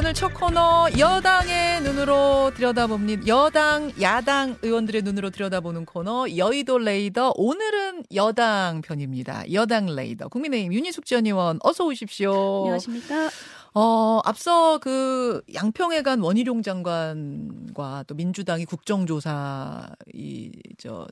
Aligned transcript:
오늘 0.00 0.14
첫 0.14 0.32
코너 0.32 0.88
여당의 0.98 1.82
눈으로 1.82 2.52
들여다봅니다. 2.54 3.26
여당, 3.26 3.92
야당 4.00 4.56
의원들의 4.62 5.02
눈으로 5.02 5.28
들여다보는 5.28 5.84
코너 5.84 6.24
여의도 6.38 6.78
레이더. 6.78 7.34
오늘은 7.36 8.04
여당 8.14 8.80
편입니다. 8.80 9.52
여당 9.52 9.94
레이더. 9.94 10.28
국민의힘 10.28 10.72
윤희숙 10.72 11.04
전 11.04 11.26
의원 11.26 11.58
어서 11.62 11.84
오십시오. 11.84 12.60
안녕하십니까? 12.62 13.28
어, 13.74 14.20
앞서 14.24 14.78
그 14.78 15.42
양평에 15.52 16.00
간 16.00 16.20
원희룡 16.20 16.62
장관과 16.62 18.04
또 18.06 18.14
민주당이 18.14 18.64
국정조사 18.64 19.86
이 20.14 20.50
저 20.78 21.06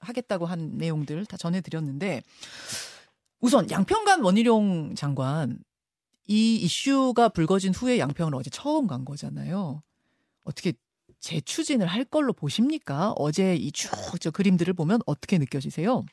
하겠다고 0.00 0.46
한 0.46 0.78
내용들 0.78 1.26
다 1.26 1.36
전해드렸는데 1.36 2.22
우선 3.40 3.68
양평 3.68 4.04
간 4.04 4.22
원희룡 4.22 4.94
장관 4.94 5.58
이 6.28 6.56
이슈가 6.56 7.30
불거진 7.30 7.74
후에 7.74 7.98
양평을 7.98 8.34
어제 8.36 8.50
처음 8.50 8.86
간 8.86 9.04
거잖아요. 9.04 9.82
어떻게 10.44 10.74
재추진을 11.20 11.86
할 11.88 12.04
걸로 12.04 12.32
보십니까? 12.32 13.12
어제 13.16 13.56
이 13.56 13.72
쭉 13.72 14.20
저 14.20 14.30
그림들을 14.30 14.74
보면 14.74 15.00
어떻게 15.06 15.38
느껴지세요? 15.38 16.04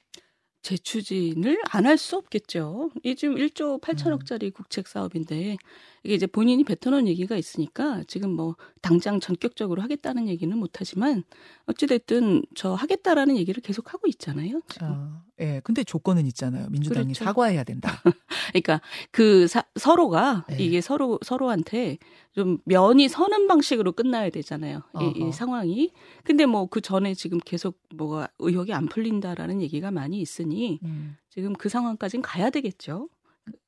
재추진을 0.64 1.60
안 1.72 1.86
할 1.86 1.98
수 1.98 2.18
없겠죠. 2.18 2.90
이 3.04 3.16
지금 3.16 3.36
1조 3.36 3.80
8천억짜리 3.82 4.46
음. 4.46 4.52
국책 4.52 4.88
사업인데 4.88 5.58
이게 6.04 6.16
이제 6.16 6.26
본인이 6.28 6.64
뱉어놓은 6.64 7.08
얘기가 7.08 7.38
있으니까 7.38 8.04
지금 8.08 8.32
뭐 8.32 8.56
당장 8.82 9.20
전격적으로 9.20 9.82
하겠다는 9.84 10.28
얘기는 10.28 10.58
못하지만 10.58 11.24
어찌됐든 11.68 12.44
저 12.56 12.74
하겠다라는 12.74 13.38
얘기를 13.38 13.62
계속 13.62 13.94
하고 13.94 14.08
있잖아요. 14.08 14.62
지금. 14.70 14.88
아, 14.88 15.24
예. 15.42 15.62
근데 15.64 15.84
조건은 15.84 16.28
있잖아요. 16.28 16.68
민주당이 16.70 17.08
그렇죠. 17.08 17.26
사과해야 17.26 17.64
된다. 17.64 18.02
그러니까 18.50 18.82
그 19.12 19.48
사, 19.48 19.64
서로가 19.76 20.46
네. 20.50 20.58
이게 20.60 20.82
서로 20.82 21.20
서로한테 21.24 21.98
좀 22.32 22.60
면이 22.66 23.10
서는 23.10 23.48
방식으로 23.48 23.94
끝나야 23.94 24.30
되잖아요. 24.30 24.82
이, 25.02 25.14
이, 25.16 25.32
상황이. 25.32 25.92
근데 26.24 26.46
뭐 26.46 26.66
그 26.76 26.82
전에 26.82 27.14
지금 27.14 27.38
계속 27.40 27.80
뭐가 27.96 28.28
의혹이 28.40 28.74
안 28.74 28.88
풀린다라는 28.88 29.62
얘기가 29.62 29.92
많이 29.92 30.20
있으니 30.20 30.80
음. 30.84 31.16
지금 31.30 31.54
그 31.54 31.70
상황까지는 31.70 32.22
가야 32.22 32.50
되겠죠. 32.50 33.08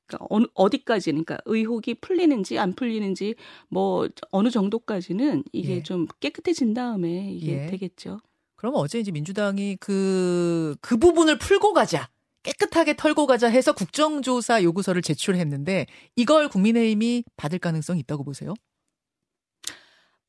그러니까 0.07 0.27
어느 0.29 0.45
어디까지 0.53 1.11
그러니까 1.11 1.37
의혹이 1.45 1.95
풀리는지 1.95 2.59
안 2.59 2.73
풀리는지 2.73 3.35
뭐 3.69 4.07
어느 4.31 4.49
정도까지는 4.49 5.43
이게 5.53 5.75
예. 5.75 5.83
좀 5.83 6.07
깨끗해진 6.19 6.73
다음에 6.73 7.31
이게 7.31 7.63
예. 7.63 7.67
되겠죠. 7.67 8.19
그럼 8.57 8.73
어제 8.75 8.99
이제 8.99 9.11
민주당이 9.11 9.77
그, 9.79 10.75
그 10.81 10.97
부분을 10.97 11.37
풀고 11.37 11.73
가자. 11.73 12.09
깨끗하게 12.43 12.95
털고 12.95 13.27
가자 13.27 13.49
해서 13.49 13.73
국정조사 13.73 14.63
요구서를 14.63 15.01
제출했는데 15.01 15.85
이걸 16.15 16.47
국민의힘이 16.49 17.23
받을 17.35 17.59
가능성이 17.59 17.99
있다고 18.01 18.23
보세요? 18.23 18.53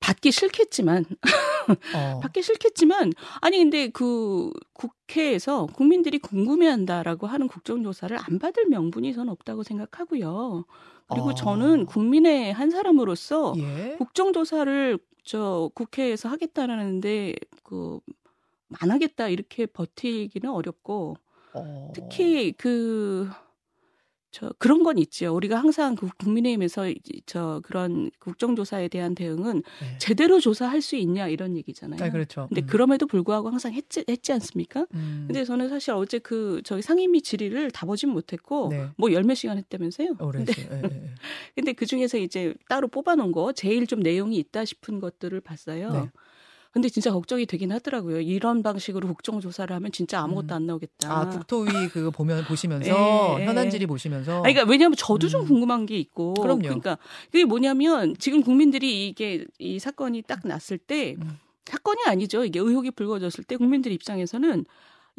받기 0.01 0.33
싫겠지만 0.33 1.05
어. 1.95 2.21
받기 2.23 2.43
싫겠지만 2.43 3.13
아니 3.41 3.59
근데 3.59 3.89
그 3.89 4.51
국회에서 4.73 5.67
국민들이 5.67 6.19
궁금해한다라고 6.19 7.27
하는 7.27 7.47
국정조사를 7.47 8.17
안 8.21 8.39
받을 8.39 8.67
명분이 8.67 9.15
저는 9.15 9.31
없다고 9.33 9.63
생각하고요. 9.63 10.65
그리고 11.09 11.29
어. 11.29 11.35
저는 11.35 11.87
국민의 11.87 12.53
한 12.53 12.71
사람으로서 12.71 13.55
예? 13.59 13.95
국정조사를 13.99 14.99
저 15.29 15.71
국회에서 15.75 16.29
하겠다라는데 16.29 17.35
그 17.63 18.01
안 18.81 18.91
하겠다 18.91 19.29
이렇게 19.29 19.67
버티기는 19.67 20.49
어렵고 20.51 21.17
어. 21.55 21.93
특히 21.95 22.53
그 22.53 23.29
저 24.31 24.53
그런 24.59 24.83
건 24.83 24.99
있죠. 24.99 25.35
우리가 25.35 25.57
항상 25.57 25.95
그 25.95 26.09
국민의힘에서 26.19 26.93
저 27.25 27.61
그런 27.65 28.11
국정조사에 28.19 28.89
대한 28.89 29.15
대응은 29.15 29.63
네. 29.63 29.99
제대로 29.99 30.39
조사할 30.39 30.83
수 30.83 30.97
있냐 30.97 31.29
이런 31.29 31.57
얘기잖아요. 31.57 32.05
아, 32.05 32.11
그렇죠. 32.11 32.47
근데 32.49 32.61
음. 32.61 32.67
그럼에도 32.67 33.07
불구하고 33.07 33.49
항상 33.49 33.73
했지, 33.73 34.05
했지 34.07 34.33
않습니까? 34.33 34.87
음. 34.95 35.25
근데 35.27 35.45
저는 35.45 35.71
사실 35.71 35.93
어제 35.93 36.19
그 36.19 36.61
저희 36.65 36.83
상임위 36.83 37.23
질의를 37.23 37.71
다 37.71 37.87
보진 37.87 38.11
못했고 38.11 38.69
네. 38.71 38.89
뭐열 38.99 39.25
몇 39.25 39.35
시간 39.35 39.57
했다면서요. 39.57 40.17
근데 40.17 40.53
네, 40.53 40.83
네. 40.83 41.11
근데 41.57 41.73
그 41.73 41.87
중에서 41.87 42.19
이제 42.19 42.55
따로 42.69 42.89
뽑아놓은 42.89 43.33
거 43.33 43.53
제일 43.53 43.87
좀 43.87 44.01
내용이 44.01 44.37
있다 44.37 44.67
싶은 44.67 45.01
것들을 45.01 45.41
봤어요. 45.41 46.11
네. 46.69 46.73
근데 46.73 46.89
진짜 46.89 47.11
걱정이 47.13 47.47
되긴 47.47 47.73
하더라고요. 47.73 48.21
이런 48.21 48.63
방식으로 48.63 49.09
국정 49.09 49.41
조사를 49.41 49.75
하면 49.75 49.91
진짜 49.93 50.21
아무것도 50.21 50.49
음. 50.49 50.57
안 50.57 50.67
나오겠다. 50.67 51.11
아, 51.11 51.29
국토위 51.29 51.89
그거 51.89 52.11
보면 52.11 52.45
보시면서 52.45 53.37
네, 53.39 53.47
현안 53.47 53.71
질의 53.71 53.87
보시면서. 53.87 54.39
아, 54.39 54.43
그러니까 54.43 54.65
왜냐하면 54.65 54.97
저도 54.97 55.29
좀 55.29 55.43
음. 55.43 55.47
궁금한 55.47 55.87
게 55.87 55.97
있고. 55.99 56.35
그럼요. 56.35 56.63
그러니까 56.63 56.99
그게 57.27 57.45
뭐냐면 57.45 58.15
지금 58.19 58.43
국민들이 58.43 59.09
이게 59.09 59.45
이 59.59 59.79
사건이 59.79 60.23
딱 60.23 60.41
났을 60.45 60.79
때 60.79 61.17
음. 61.21 61.39
사건이 61.67 62.03
아니죠. 62.07 62.45
이게 62.45 62.61
의혹이 62.61 62.93
불거졌을 62.93 63.45
때 63.45 63.57
국민들 63.57 63.93
입장에서는 63.93 64.65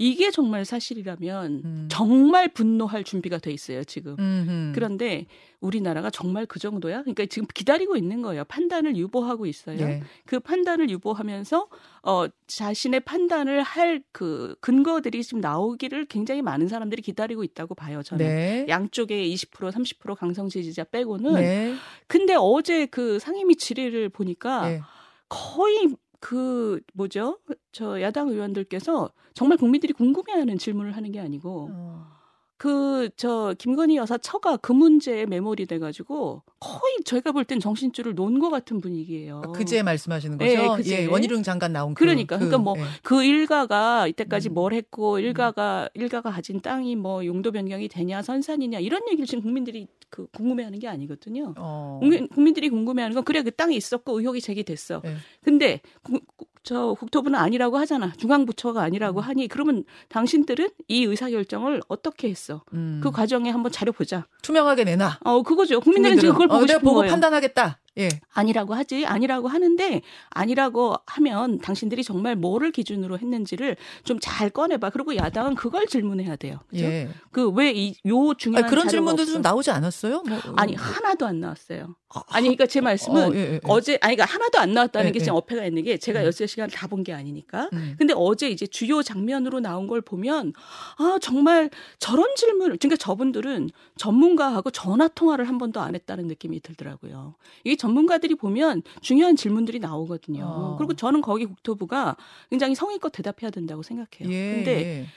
이게 0.01 0.31
정말 0.31 0.63
사실이라면 0.63 1.61
음. 1.65 1.87
정말 1.91 2.47
분노할 2.47 3.03
준비가 3.03 3.37
돼 3.37 3.51
있어요, 3.51 3.83
지금. 3.83 4.15
음흠. 4.17 4.71
그런데 4.73 5.25
우리나라가 5.59 6.09
정말 6.09 6.45
그 6.45 6.57
정도야? 6.57 7.01
그러니까 7.01 7.25
지금 7.25 7.45
기다리고 7.53 7.97
있는 7.97 8.21
거예요. 8.21 8.45
판단을 8.45 8.95
유보하고 8.95 9.45
있어요. 9.45 9.77
네. 9.77 10.01
그 10.25 10.39
판단을 10.39 10.89
유보하면서 10.89 11.67
어 12.03 12.25
자신의 12.47 13.01
판단을 13.01 13.61
할 13.61 14.01
그 14.11 14.55
근거들이 14.61 15.23
지금 15.23 15.41
나오기를 15.41 16.05
굉장히 16.05 16.41
많은 16.41 16.67
사람들이 16.67 17.01
기다리고 17.01 17.43
있다고 17.43 17.75
봐요, 17.75 18.01
저는. 18.01 18.25
네. 18.25 18.65
양쪽에 18.69 19.27
20% 19.27 19.71
30% 19.71 20.15
강성 20.15 20.49
지지자 20.49 20.85
빼고는. 20.85 21.33
네. 21.33 21.75
근데 22.07 22.35
어제 22.37 22.85
그 22.85 23.19
상임위 23.19 23.57
질의를 23.57 24.09
보니까 24.09 24.67
네. 24.69 24.81
거의 25.27 25.95
그 26.19 26.81
뭐죠? 26.93 27.39
저 27.71 28.01
야당 28.01 28.29
의원들께서 28.29 29.11
정말 29.33 29.57
국민들이 29.57 29.93
궁금해하는 29.93 30.57
질문을 30.57 30.95
하는 30.95 31.11
게 31.11 31.19
아니고 31.19 31.69
어. 31.71 32.18
그 32.59 32.99
저 33.15 33.53
김건희 33.57 33.95
여사 33.95 34.17
처가 34.17 34.57
그 34.57 34.71
문제에 34.71 35.25
메모리 35.25 35.65
돼가지고 35.65 36.43
거의 36.59 36.97
저희가 37.05 37.31
볼 37.31 37.43
땐 37.45 37.59
정신줄을 37.59 38.13
놓은 38.15 38.39
것 38.39 38.49
같은 38.49 38.81
분위기예요. 38.81 39.41
아, 39.43 39.51
그제 39.51 39.81
말씀하시는 39.81 40.37
거죠? 40.37 40.51
네, 40.51 40.67
그제. 40.77 41.03
예, 41.03 41.05
원희룡 41.05 41.41
장관 41.43 41.73
나온 41.73 41.93
그, 41.93 42.01
그러니까 42.01 42.37
그, 42.37 42.45
그러니까 42.45 42.57
뭐그 42.63 42.81
예. 42.81 42.85
그 43.01 43.23
일가가 43.23 44.07
이때까지 44.07 44.49
음. 44.49 44.53
뭘 44.53 44.73
했고 44.73 45.15
음. 45.15 45.19
일가가 45.21 45.89
일가가 45.93 46.31
가진 46.31 46.61
땅이 46.61 46.95
뭐 46.95 47.25
용도 47.25 47.51
변경이 47.51 47.87
되냐 47.87 48.21
선산이냐 48.21 48.79
이런 48.79 49.01
얘기를 49.07 49.25
지금 49.25 49.41
국민들이 49.41 49.87
그 50.09 50.27
궁금해하는 50.33 50.79
게 50.79 50.87
아니거든요. 50.87 51.53
어. 51.57 51.99
국민들이 52.33 52.69
궁금해하는 52.69 53.15
건 53.15 53.23
그래 53.23 53.41
그 53.41 53.51
땅이 53.51 53.75
있었고 53.75 54.19
의혹이 54.19 54.41
제기됐어. 54.41 55.01
예. 55.05 55.15
근데 55.43 55.81
구, 56.03 56.19
저 56.69 56.93
국토부는 56.99 57.39
아니라고 57.39 57.79
하잖아. 57.79 58.13
중앙부처가 58.15 58.83
아니라고 58.83 59.21
음. 59.21 59.23
하니 59.23 59.47
그러면 59.47 59.85
당신들은 60.09 60.69
이 60.87 61.03
의사결정을 61.03 61.81
어떻게 61.87 62.29
했어? 62.29 62.61
음. 62.73 62.99
그 63.01 63.09
과정에 63.09 63.49
한번 63.49 63.71
자료 63.71 63.91
보자. 63.91 64.27
투명하게 64.43 64.83
내놔. 64.83 65.17
어 65.21 65.41
그거죠. 65.41 65.79
국민들은, 65.79 66.17
국민들은 66.17 66.19
지금 66.19 66.33
그걸 66.33 66.47
보고 66.47 66.63
어, 66.63 66.67
싶은 66.67 66.81
보고 66.83 66.95
거예요. 66.97 67.09
판단하겠다. 67.09 67.79
예. 67.97 68.09
아니라고 68.33 68.73
하지 68.73 69.05
아니라고 69.05 69.47
하는데 69.47 70.01
아니라고 70.29 70.95
하면 71.05 71.59
당신들이 71.59 72.03
정말 72.03 72.35
뭐를 72.35 72.71
기준으로 72.71 73.17
했는지를 73.19 73.75
좀 74.03 74.19
잘 74.21 74.49
꺼내봐. 74.49 74.89
그리고 74.91 75.15
야당은 75.15 75.55
그걸 75.55 75.87
질문해야 75.87 76.35
돼요. 76.35 76.59
그죠? 76.69 76.83
예. 76.85 77.09
그왜 77.31 77.71
이 77.71 77.95
요 78.05 78.33
중요한 78.35 78.63
아니, 78.65 78.69
그런 78.69 78.87
질문도 78.87 79.25
좀 79.25 79.41
나오지 79.41 79.71
않았어요? 79.71 80.23
뭐, 80.27 80.37
아니 80.57 80.75
하나도 80.75 81.25
안 81.25 81.39
나왔어요. 81.39 81.95
아, 82.13 82.21
아니 82.27 82.47
그러니까 82.47 82.65
제 82.65 82.81
말씀은 82.81 83.31
어, 83.31 83.33
예, 83.35 83.37
예, 83.39 83.53
예. 83.53 83.59
어제 83.63 83.97
아니 84.01 84.15
그러니까 84.15 84.33
하나도 84.33 84.59
안 84.59 84.73
나왔다는 84.73 85.09
예, 85.09 85.11
게 85.11 85.19
지금 85.19 85.33
예. 85.35 85.37
어폐가 85.37 85.65
있는 85.65 85.83
게 85.83 85.97
제가 85.97 86.21
음. 86.21 86.29
6시간을 86.29 86.71
다본 86.73 87.03
게 87.03 87.13
아니니까. 87.13 87.69
음. 87.73 87.95
근데 87.97 88.13
어제 88.15 88.49
이제 88.49 88.65
주요 88.67 89.03
장면으로 89.03 89.59
나온 89.59 89.87
걸 89.87 90.01
보면 90.01 90.53
아 90.97 91.17
정말 91.21 91.69
저런 91.99 92.35
질문을 92.35 92.77
그러니까 92.77 92.97
저분들은 92.97 93.69
전문가하고 93.97 94.71
전화 94.71 95.07
통화를 95.07 95.47
한 95.47 95.57
번도 95.57 95.79
안 95.81 95.95
했다는 95.95 96.27
느낌이 96.27 96.61
들더라고요. 96.61 97.35
이게 97.63 97.75
전문가들이 97.79 98.35
보면 98.35 98.83
중요한 99.01 99.35
질문들이 99.35 99.79
나오거든요. 99.79 100.43
어. 100.45 100.75
그리고 100.77 100.93
저는 100.93 101.21
거기 101.21 101.45
국토부가 101.45 102.15
굉장히 102.51 102.75
성의껏 102.75 103.11
대답해야 103.11 103.49
된다고 103.49 103.81
생각해요. 103.81 104.31
예. 104.31 104.53
근데 104.55 105.07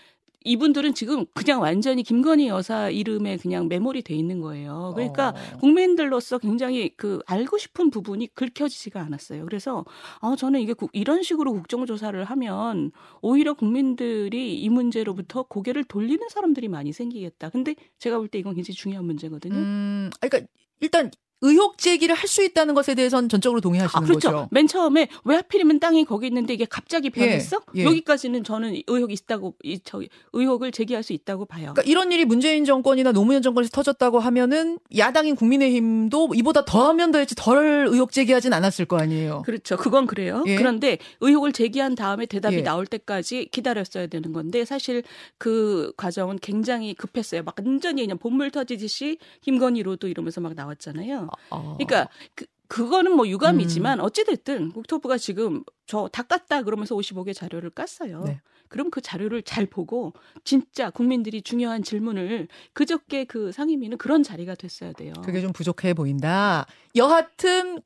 이분들은 0.45 0.95
지금 0.95 1.25
그냥 1.35 1.61
완전히 1.61 2.03
김건희 2.03 2.49
여사 2.49 2.91
이름에 2.91 3.37
그냥 3.37 3.69
메모리 3.69 4.03
돼 4.03 4.15
있는 4.17 4.41
거예요. 4.41 4.91
그러니까 4.97 5.29
어. 5.29 5.59
국민들로서 5.59 6.39
굉장히 6.39 6.91
그 6.97 7.21
알고 7.27 7.59
싶은 7.59 7.91
부분이 7.91 8.35
긁혀지지가 8.35 9.01
않았어요. 9.01 9.45
그래서 9.45 9.85
아 10.21 10.35
저는 10.37 10.59
이게 10.61 10.75
이런 10.93 11.23
식으로 11.23 11.53
국정조사를 11.53 12.25
하면 12.25 12.91
오히려 13.21 13.55
국민들이 13.55 14.59
이 14.61 14.69
문제로부터 14.69 15.45
고개를 15.45 15.85
돌리는 15.85 16.29
사람들이 16.29 16.67
많이 16.67 16.93
생기겠다. 16.93 17.51
근데 17.51 17.77
제가 17.99 18.19
볼 18.19 18.27
때 18.27 18.39
이건 18.41 18.55
굉장히 18.57 18.75
중요한 18.75 19.05
문제거든요. 19.05 19.55
음, 19.55 20.11
그러니까 20.21 20.49
일단 20.81 21.11
의혹 21.43 21.79
제기를 21.79 22.15
할 22.17 22.33
수 22.33 22.43
있다는 22.43 22.73
것에 22.73 22.95
대해서는 22.95 23.29
전적으로 23.29 23.61
동의하시는 23.61 24.03
아, 24.03 24.07
그렇죠. 24.07 24.31
거죠. 24.31 24.49
맨 24.51 24.67
처음에 24.67 25.09
왜 25.25 25.37
하필이면 25.37 25.81
땅이 25.81 26.07
거기 26.07 26.29
있는데 26.29 26.55
이게 26.55 26.65
갑자기 26.65 27.11
변했어? 27.11 27.61
예, 27.77 27.81
예. 27.81 27.85
여기까지는 27.85 28.43
저는 28.43 28.81
의혹이 28.87 29.13
있다고 29.13 29.55
이, 29.63 29.79
저, 29.85 30.01
의혹을 30.33 30.73
제기할 30.73 31.03
수 31.03 31.13
있다고 31.13 31.45
봐요. 31.45 31.75
그러니까 31.75 31.83
이런 31.83 32.11
일이 32.11 32.25
문재인 32.25 32.65
정권이나 32.65 33.13
노무현 33.13 33.43
정권에서 33.43 33.71
터졌다고 33.71 34.19
하면은 34.19 34.79
야당인 34.97 35.37
국민의힘도 35.37 36.31
이보다 36.35 36.65
더하면 36.65 37.11
더했지 37.11 37.35
덜 37.35 37.87
의혹 37.91 38.13
제기하진 38.13 38.55
않았을 38.55 38.87
거 38.87 38.97
아니에요. 38.97 39.43
그렇죠. 39.45 39.77
그건 39.77 40.07
그래요. 40.07 40.43
예. 40.47 40.57
그런데 40.57 40.97
의혹을 41.21 41.53
제기한 41.53 41.95
다음에 41.95 42.25
대답이 42.25 42.57
예. 42.57 42.63
나올 42.63 42.87
때까지 42.87 43.49
기다렸어야 43.51 44.07
되는 44.07 44.33
건데 44.33 44.65
사실 44.65 45.03
그 45.37 45.93
과정은 45.99 46.39
굉장히 46.41 46.95
급했어요. 46.95 47.43
막 47.43 47.55
완전히 47.59 48.03
그냥 48.05 48.17
본물 48.17 48.51
터지듯이 48.53 49.19
김건희로도 49.43 50.09
이러면서 50.09 50.41
막 50.41 50.55
나왔잖아요. 50.55 51.29
어. 51.51 51.77
그러니까 51.79 52.09
그, 52.35 52.47
그거는 52.69 53.13
뭐 53.15 53.29
유감이지만 53.29 54.01
음. 54.01 54.05
어찌됐든 54.05 54.73
국토부가 54.73 55.19
지금 55.19 55.63
저 55.87 56.09
다 56.11 56.23
깠다 56.23 56.65
그러면서 56.65 56.95
55개 56.95 57.35
자료를 57.35 57.71
깠어요. 57.71 58.25
네. 58.25 58.41
그럼 58.69 58.91
그 58.91 59.03
자료를 59.03 59.43
잘 59.43 59.67
보고 59.67 60.15
진짜 60.45 60.89
국민들이 60.89 61.43
중요한 61.43 61.83
질문을 61.83 62.49
그저께 62.73 63.25
그 63.27 63.53
상임위는 63.53 63.99
그런 63.99 64.23
자리가 64.23 64.55
됐어야 64.55 64.93
돼요. 64.95 65.13
그게 65.23 65.43
좀 65.43 65.53
부족해 65.53 65.93
보인다. 65.93 66.65
여하튼 66.97 67.83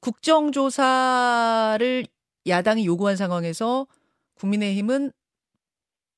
국정조사를 0.96 2.06
야당이 2.46 2.86
요구한 2.86 3.16
상황에서 3.16 3.88
국민의힘은 4.36 5.10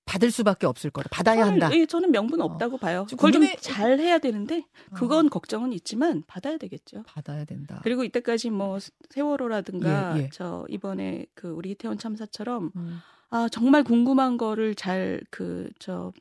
받을 0.09 0.31
수밖에 0.31 0.67
없을 0.67 0.91
거라. 0.91 1.07
받아야 1.13 1.45
저는, 1.45 1.53
한다. 1.63 1.71
예, 1.77 1.85
저는 1.87 2.11
명분 2.13 2.41
없다고 2.41 2.79
봐요. 2.79 3.07
그걸 3.11 3.31
좀 3.33 3.47
잘 3.61 3.99
해야 3.99 4.19
되는데 4.19 4.65
그건 4.95 5.27
어, 5.27 5.29
걱정은 5.29 5.73
있지만 5.75 6.23
받아야 6.27 6.57
되겠죠. 6.57 7.03
받아야 7.07 7.45
된다. 7.45 7.81
그리고 7.85 8.05
이때까지 8.05 8.51
뭐 8.51 8.79
세월호라든가 9.11 10.17
예, 10.19 10.23
예. 10.23 10.29
저 10.33 10.65
이번에 10.71 11.27
그 11.35 11.49
우리 11.51 11.71
이태원 11.73 11.99
참사처럼 11.99 12.73
음. 12.77 13.01
아 13.31 13.49
정말 13.51 13.85
궁금한 13.85 14.37
거를 14.39 14.75
잘 14.75 15.21
그 15.31 15.71
저 15.79 16.13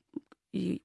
이 0.54 0.80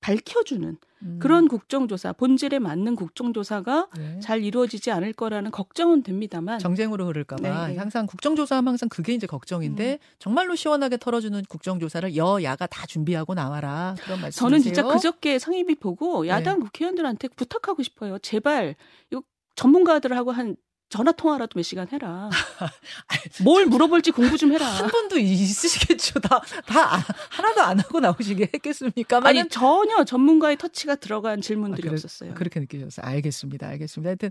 밝혀주는 0.00 0.76
음. 1.04 1.18
그런 1.20 1.48
국정조사 1.48 2.14
본질에 2.14 2.58
맞는 2.58 2.96
국정조사가 2.96 3.88
네. 3.96 4.20
잘 4.20 4.42
이루어지지 4.42 4.90
않을 4.90 5.12
거라는 5.12 5.50
걱정은 5.50 6.02
됩니다만 6.02 6.58
정쟁으로 6.58 7.06
흐를까봐 7.06 7.42
네, 7.42 7.72
네. 7.74 7.78
항상 7.78 8.06
국정조사하면 8.06 8.68
항상 8.68 8.88
그게 8.88 9.12
이제 9.14 9.26
걱정인데 9.26 9.98
정말로 10.18 10.54
시원하게 10.54 10.96
털어주는 10.96 11.42
국정조사를 11.48 12.16
여야가 12.16 12.66
다 12.66 12.86
준비하고 12.86 13.34
나와라 13.34 13.94
그런 14.02 14.20
말씀이세요? 14.20 14.48
저는 14.48 14.60
진짜 14.60 14.82
그저께 14.82 15.38
상임위 15.38 15.76
보고 15.76 16.26
야당 16.26 16.60
국회의원들한테 16.60 17.28
부탁하고 17.28 17.82
싶어요. 17.82 18.18
제발 18.18 18.74
이거 19.10 19.22
전문가들하고 19.56 20.32
한 20.32 20.56
전화 20.94 21.10
통화라도 21.10 21.58
몇 21.58 21.62
시간 21.64 21.88
해라. 21.90 22.30
뭘 23.42 23.66
물어볼지 23.66 24.12
공부 24.12 24.38
좀 24.38 24.52
해라. 24.52 24.64
한 24.64 24.86
분도 24.88 25.18
있으시겠죠. 25.18 26.20
다, 26.20 26.40
다 26.66 26.94
아- 26.96 27.04
하나도 27.30 27.62
안 27.62 27.80
하고 27.80 27.98
나오시게 27.98 28.50
했겠습니까만. 28.54 29.26
아니 29.28 29.48
전혀 29.48 30.04
전문가의 30.04 30.56
터치가 30.56 30.94
들어간 30.94 31.40
질문들이 31.40 31.88
아, 31.88 31.90
그래- 31.90 31.94
없었어요. 31.94 32.34
그렇게 32.34 32.60
느끼셨어요. 32.60 33.04
알겠습니다. 33.06 33.66
알겠습니다. 33.66 34.08
하여튼 34.10 34.30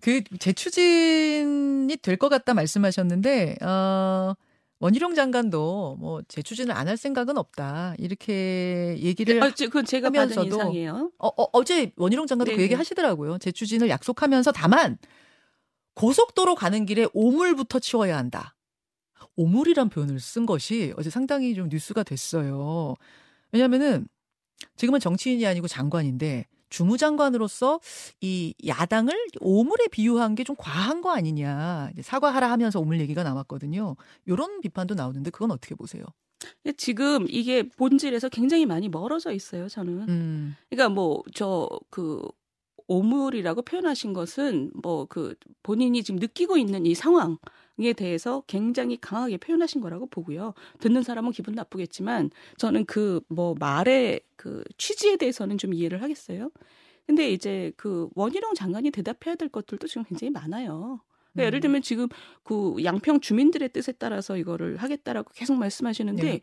그 0.00 0.22
재추진이 0.40 1.96
될 1.98 2.16
것 2.16 2.28
같다 2.30 2.52
말씀하셨는데 2.54 3.56
어 3.62 4.34
원희룡 4.80 5.14
장관도 5.14 5.96
뭐 6.00 6.20
재추진을 6.28 6.74
안 6.74 6.88
할 6.88 6.96
생각은 6.96 7.36
없다. 7.38 7.94
이렇게 7.98 8.96
얘기를 9.00 9.40
아, 9.42 9.50
저- 9.54 9.66
그건 9.66 9.84
제가 9.84 10.08
받은 10.10 10.20
하면서도 10.20 10.46
인상이에요. 10.46 11.12
어, 11.18 11.28
어, 11.28 11.46
어제 11.52 11.92
원희룡 11.96 12.26
장관도 12.26 12.50
그 12.50 12.56
네네. 12.56 12.62
얘기 12.64 12.74
하시더라고요. 12.74 13.38
재추진을 13.38 13.88
약속하면서 13.88 14.50
다만 14.52 14.98
고속도로 15.96 16.54
가는 16.54 16.86
길에 16.86 17.06
오물부터 17.12 17.80
치워야 17.80 18.16
한다. 18.16 18.54
오물이란 19.36 19.88
표현을 19.88 20.20
쓴 20.20 20.46
것이 20.46 20.94
어제 20.96 21.10
상당히 21.10 21.54
좀 21.54 21.68
뉴스가 21.68 22.02
됐어요. 22.04 22.94
왜냐면은 23.52 24.06
지금은 24.76 25.00
정치인이 25.00 25.44
아니고 25.46 25.68
장관인데 25.68 26.46
주무장관으로서 26.68 27.80
이 28.20 28.54
야당을 28.66 29.14
오물에 29.40 29.88
비유한 29.88 30.34
게 30.34 30.44
좀 30.44 30.56
과한 30.58 31.00
거 31.00 31.10
아니냐. 31.12 31.90
사과하라 32.02 32.50
하면서 32.50 32.78
오물 32.80 33.00
얘기가 33.00 33.22
나왔거든요. 33.22 33.96
요런 34.28 34.60
비판도 34.60 34.94
나오는데 34.94 35.30
그건 35.30 35.50
어떻게 35.50 35.74
보세요? 35.74 36.04
지금 36.76 37.26
이게 37.28 37.68
본질에서 37.68 38.28
굉장히 38.28 38.66
많이 38.66 38.88
멀어져 38.88 39.32
있어요. 39.32 39.68
저는. 39.68 40.08
음. 40.08 40.56
그러니까 40.70 40.88
뭐 40.94 41.22
저 41.34 41.68
그 41.90 42.22
오물이라고 42.88 43.62
표현하신 43.62 44.12
것은 44.12 44.70
뭐 44.82 45.06
그 45.08 45.34
본인이 45.62 46.02
지금 46.02 46.18
느끼고 46.20 46.56
있는 46.56 46.86
이 46.86 46.94
상황 46.94 47.38
에 47.78 47.92
대해서 47.92 48.42
굉장히 48.46 48.96
강하게 48.98 49.36
표현하신 49.36 49.82
거라고 49.82 50.06
보고요. 50.06 50.54
듣는 50.80 51.02
사람은 51.02 51.32
기분 51.32 51.54
나쁘겠지만 51.54 52.30
저는 52.56 52.86
그 52.86 53.20
뭐 53.28 53.54
말의 53.58 54.20
그 54.36 54.64
취지에 54.78 55.16
대해서는 55.16 55.58
좀 55.58 55.74
이해를 55.74 56.00
하겠어요. 56.02 56.50
근데 57.06 57.30
이제 57.30 57.72
그 57.76 58.08
원희룡 58.14 58.54
장관이 58.54 58.90
대답해야 58.90 59.34
될 59.36 59.48
것들도 59.50 59.86
지금 59.88 60.04
굉장히 60.04 60.30
많아요. 60.30 61.00
그러니까 61.34 61.46
예를 61.46 61.58
음. 61.58 61.60
들면 61.60 61.82
지금 61.82 62.08
그 62.42 62.76
양평 62.82 63.20
주민들의 63.20 63.68
뜻에 63.74 63.92
따라서 63.92 64.38
이거를 64.38 64.78
하겠다라고 64.78 65.30
계속 65.34 65.56
말씀하시는데 65.58 66.22
네. 66.22 66.40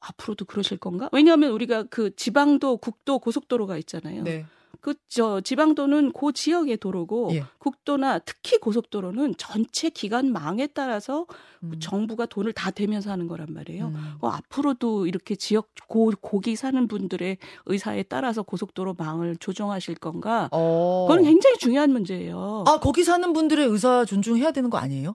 앞으로도 0.00 0.44
그러실 0.44 0.76
건가? 0.76 1.08
왜냐하면 1.12 1.52
우리가 1.52 1.84
그 1.84 2.14
지방도 2.16 2.76
국도 2.76 3.18
고속도로가 3.18 3.78
있잖아요. 3.78 4.22
네. 4.24 4.44
그 4.80 4.94
저 5.16 5.40
지방도는 5.40 6.12
그 6.12 6.30
지역의 6.30 6.76
도로고 6.76 7.30
예. 7.32 7.42
국도나 7.56 8.18
특히 8.18 8.58
고속도로는 8.58 9.36
전체 9.38 9.88
기간망에 9.88 10.66
따라서 10.66 11.24
음. 11.62 11.72
정부가 11.80 12.26
돈을 12.26 12.52
다 12.52 12.70
대면서 12.70 13.10
하는 13.10 13.26
거란 13.26 13.46
말이에요. 13.48 13.86
음. 13.86 14.14
어, 14.20 14.28
앞으로도 14.28 15.06
이렇게 15.06 15.34
지역 15.34 15.68
고, 15.88 16.12
고기 16.20 16.54
사는 16.54 16.86
분들의 16.86 17.38
의사에 17.64 18.02
따라서 18.02 18.42
고속도로 18.42 18.96
망을 18.98 19.36
조정하실 19.38 19.94
건가? 19.94 20.50
어. 20.52 21.06
그건 21.08 21.24
굉장히 21.24 21.56
중요한 21.56 21.92
문제예요. 21.92 22.64
아, 22.66 22.78
거기 22.78 23.02
사는 23.02 23.32
분들의 23.32 23.66
의사 23.66 24.04
존중해야 24.04 24.50
되는 24.50 24.68
거 24.68 24.76
아니에요? 24.76 25.14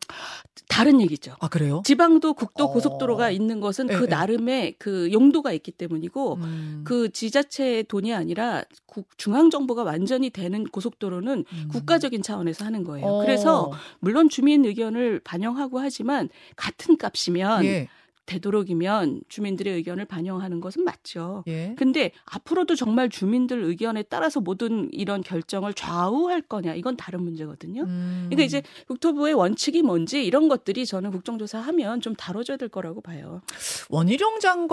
다른 0.67 0.99
얘기죠. 0.99 1.35
아, 1.41 1.47
그래요? 1.47 1.83
지방도 1.85 2.33
국도 2.33 2.63
어. 2.63 2.71
고속도로가 2.71 3.29
있는 3.29 3.59
것은 3.59 3.87
예, 3.91 3.97
그 3.97 4.05
예. 4.05 4.07
나름의 4.07 4.75
그 4.79 5.11
용도가 5.11 5.53
있기 5.53 5.71
때문이고 5.71 6.35
음. 6.37 6.81
그 6.85 7.11
지자체의 7.11 7.83
돈이 7.83 8.15
아니라 8.15 8.63
국, 8.87 9.07
중앙 9.17 9.50
정부가 9.51 9.83
완전히 9.83 10.31
되는 10.31 10.63
고속도로는 10.63 11.45
음. 11.47 11.67
국가적인 11.71 12.23
차원에서 12.23 12.65
하는 12.65 12.83
거예요. 12.83 13.05
어. 13.05 13.21
그래서 13.21 13.71
물론 13.99 14.29
주민 14.29 14.65
의견을 14.65 15.19
반영하고 15.23 15.79
하지만 15.79 16.29
같은 16.55 16.97
값이면 16.97 17.65
예. 17.65 17.87
되도록이면 18.25 19.21
주민들의 19.27 19.73
의견을 19.75 20.05
반영하는 20.05 20.61
것은 20.61 20.83
맞죠. 20.83 21.43
예. 21.47 21.75
근데 21.77 22.11
앞으로도 22.25 22.75
정말 22.75 23.09
주민들 23.09 23.63
의견에 23.63 24.03
따라서 24.03 24.39
모든 24.39 24.87
이런 24.93 25.21
결정을 25.21 25.73
좌우할 25.73 26.41
거냐 26.41 26.75
이건 26.75 26.95
다른 26.95 27.23
문제거든요. 27.23 27.81
음. 27.83 28.27
그러니까 28.29 28.43
이제 28.43 28.61
국토부의 28.87 29.33
원칙이 29.33 29.81
뭔지 29.81 30.23
이런 30.25 30.47
것들이 30.47 30.85
저는 30.85 31.11
국정조사 31.11 31.59
하면 31.59 31.99
좀 31.99 32.15
다뤄줘야 32.15 32.55
될 32.57 32.69
거라고 32.69 33.01
봐요. 33.01 33.41
원희룡 33.89 34.39
장관이 34.39 34.71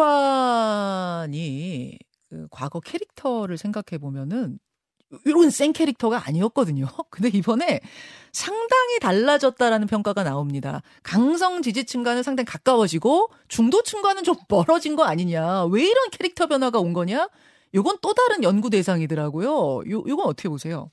그 2.29 2.47
과거 2.51 2.79
캐릭터를 2.81 3.57
생각해 3.57 3.99
보면은 3.99 4.59
이런 5.25 5.51
센 5.51 5.73
캐릭터가 5.73 6.27
아니었거든요. 6.27 6.87
근데 7.11 7.29
이번에 7.29 7.81
상당히 8.33 8.99
달라졌다라는 9.01 9.87
평가가 9.87 10.23
나옵니다. 10.23 10.83
강성 11.03 11.63
지지층과는 11.63 12.23
상당히 12.23 12.45
가까워지고 12.47 13.31
중도층과는 13.49 14.25
좀 14.25 14.37
멀어진 14.49 14.97
거 14.97 15.05
아니냐. 15.05 15.65
왜 15.67 15.85
이런 15.85 16.11
캐릭터 16.11 16.47
변화가 16.47 16.79
온 16.79 16.93
거냐? 16.93 17.29
요건 17.75 17.99
또 18.01 18.15
다른 18.15 18.43
연구 18.43 18.71
대상이더라고요. 18.71 19.49
요 19.49 19.83
요건 19.89 20.27
어떻게 20.27 20.49
보세요? 20.49 20.91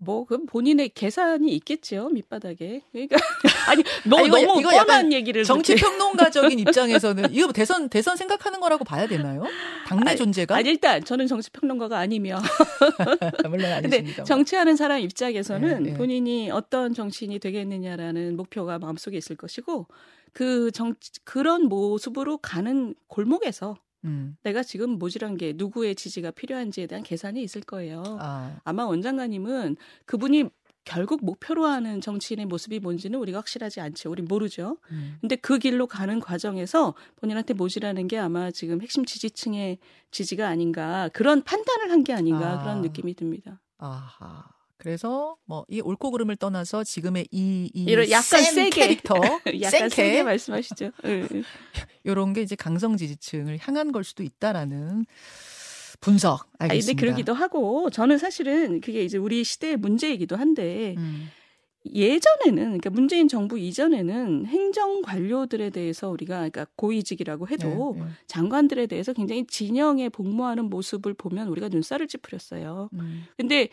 뭐 0.00 0.24
그럼 0.24 0.46
본인의 0.46 0.90
계산이 0.90 1.50
있겠죠 1.56 2.08
밑바닥에. 2.10 2.82
그러니까 2.92 3.16
아니 3.68 3.82
뭐 4.06 4.20
아, 4.20 4.22
이거- 4.22 4.40
너무 4.40 4.60
이거 4.60 4.70
뻔한 4.70 5.12
얘기를 5.12 5.42
정치 5.44 5.74
평론가적인 5.74 6.56
입장에서는 6.60 7.32
이거 7.32 7.52
대선 7.52 7.88
대선 7.88 8.16
생각하는 8.16 8.60
거라고 8.60 8.84
봐야 8.84 9.06
되나요? 9.08 9.44
당내 9.86 10.10
아니, 10.10 10.16
존재가 10.18 10.54
아니 10.54 10.68
일단 10.70 11.02
저는 11.04 11.26
정치 11.26 11.50
평론가가 11.50 11.98
아니며 11.98 12.38
물론 13.50 13.72
아니십니다. 13.72 14.22
정치하는 14.24 14.76
사람 14.76 15.00
입장에서는 15.00 15.86
예, 15.86 15.90
예. 15.90 15.94
본인이 15.94 16.50
어떤 16.50 16.94
정치인이 16.94 17.38
되겠느냐라는 17.40 18.36
목표가 18.36 18.78
마음속에 18.78 19.16
있을 19.18 19.34
것이고 19.36 19.86
그 20.32 20.70
정치 20.70 21.10
그런 21.24 21.64
모습으로 21.64 22.38
가는 22.38 22.94
골목에서 23.08 23.76
음. 24.04 24.36
내가 24.42 24.62
지금 24.62 24.90
모질한 24.98 25.36
게 25.36 25.52
누구의 25.56 25.94
지지가 25.94 26.30
필요한지에 26.32 26.86
대한 26.86 27.02
계산이 27.02 27.42
있을 27.42 27.62
거예요. 27.62 28.02
아, 28.20 28.58
아마 28.64 28.84
원장관님은 28.86 29.76
그분이 30.06 30.44
결국 30.84 31.22
목표로 31.22 31.66
하는 31.66 32.00
정치인의 32.00 32.46
모습이 32.46 32.80
뭔지는 32.80 33.18
우리가 33.18 33.38
확실하지 33.38 33.80
않죠. 33.80 34.10
우린 34.10 34.24
모르죠. 34.24 34.78
음. 34.90 35.18
근데 35.20 35.36
그 35.36 35.58
길로 35.58 35.86
가는 35.86 36.18
과정에서 36.18 36.94
본인한테 37.16 37.52
모질하는 37.54 38.08
게 38.08 38.16
아마 38.18 38.50
지금 38.50 38.80
핵심 38.80 39.04
지지층의 39.04 39.78
지지가 40.12 40.48
아닌가 40.48 41.10
그런 41.12 41.42
판단을 41.42 41.90
한 41.90 42.04
게 42.04 42.14
아닌가 42.14 42.52
아. 42.54 42.62
그런 42.62 42.80
느낌이 42.80 43.14
듭니다. 43.14 43.60
아하. 43.78 44.44
그래서 44.78 45.36
뭐 45.44 45.64
이 45.68 45.80
옳고 45.80 46.10
그름을 46.12 46.36
떠나서 46.36 46.84
지금의 46.84 47.28
이, 47.30 47.70
이 47.74 47.84
이런 47.84 48.08
약간 48.10 48.42
세게 48.42 48.70
캐릭터, 48.70 49.14
약간 49.60 49.88
세게 49.88 50.22
말씀하시죠. 50.22 50.92
이런 52.04 52.32
게 52.32 52.42
이제 52.42 52.56
강성 52.56 52.96
지지층을 52.96 53.58
향한 53.60 53.92
걸 53.92 54.04
수도 54.04 54.22
있다라는 54.22 55.04
분석 56.00 56.48
알겠습니다. 56.58 56.72
아니, 56.72 56.80
근데 56.80 56.94
그러기도 56.94 57.34
하고 57.34 57.90
저는 57.90 58.18
사실은 58.18 58.80
그게 58.80 59.02
이제 59.04 59.18
우리 59.18 59.44
시대의 59.44 59.76
문제이기도 59.76 60.36
한데 60.36 60.94
음. 60.96 61.28
예전에는 61.84 62.62
그러니까 62.64 62.90
문재인 62.90 63.28
정부 63.28 63.58
이전에는 63.58 64.46
행정 64.46 65.02
관료들에 65.02 65.70
대해서 65.70 66.08
우리가 66.10 66.36
그러니까 66.36 66.66
고위직이라고 66.76 67.48
해도 67.48 67.94
네, 67.98 68.04
네. 68.04 68.10
장관들에 68.26 68.86
대해서 68.86 69.12
굉장히 69.12 69.46
진영에 69.46 70.08
복무하는 70.08 70.70
모습을 70.70 71.14
보면 71.14 71.48
우리가 71.48 71.68
눈살을 71.68 72.08
찌푸렸어요. 72.08 72.90
음. 72.94 73.24
근데 73.36 73.68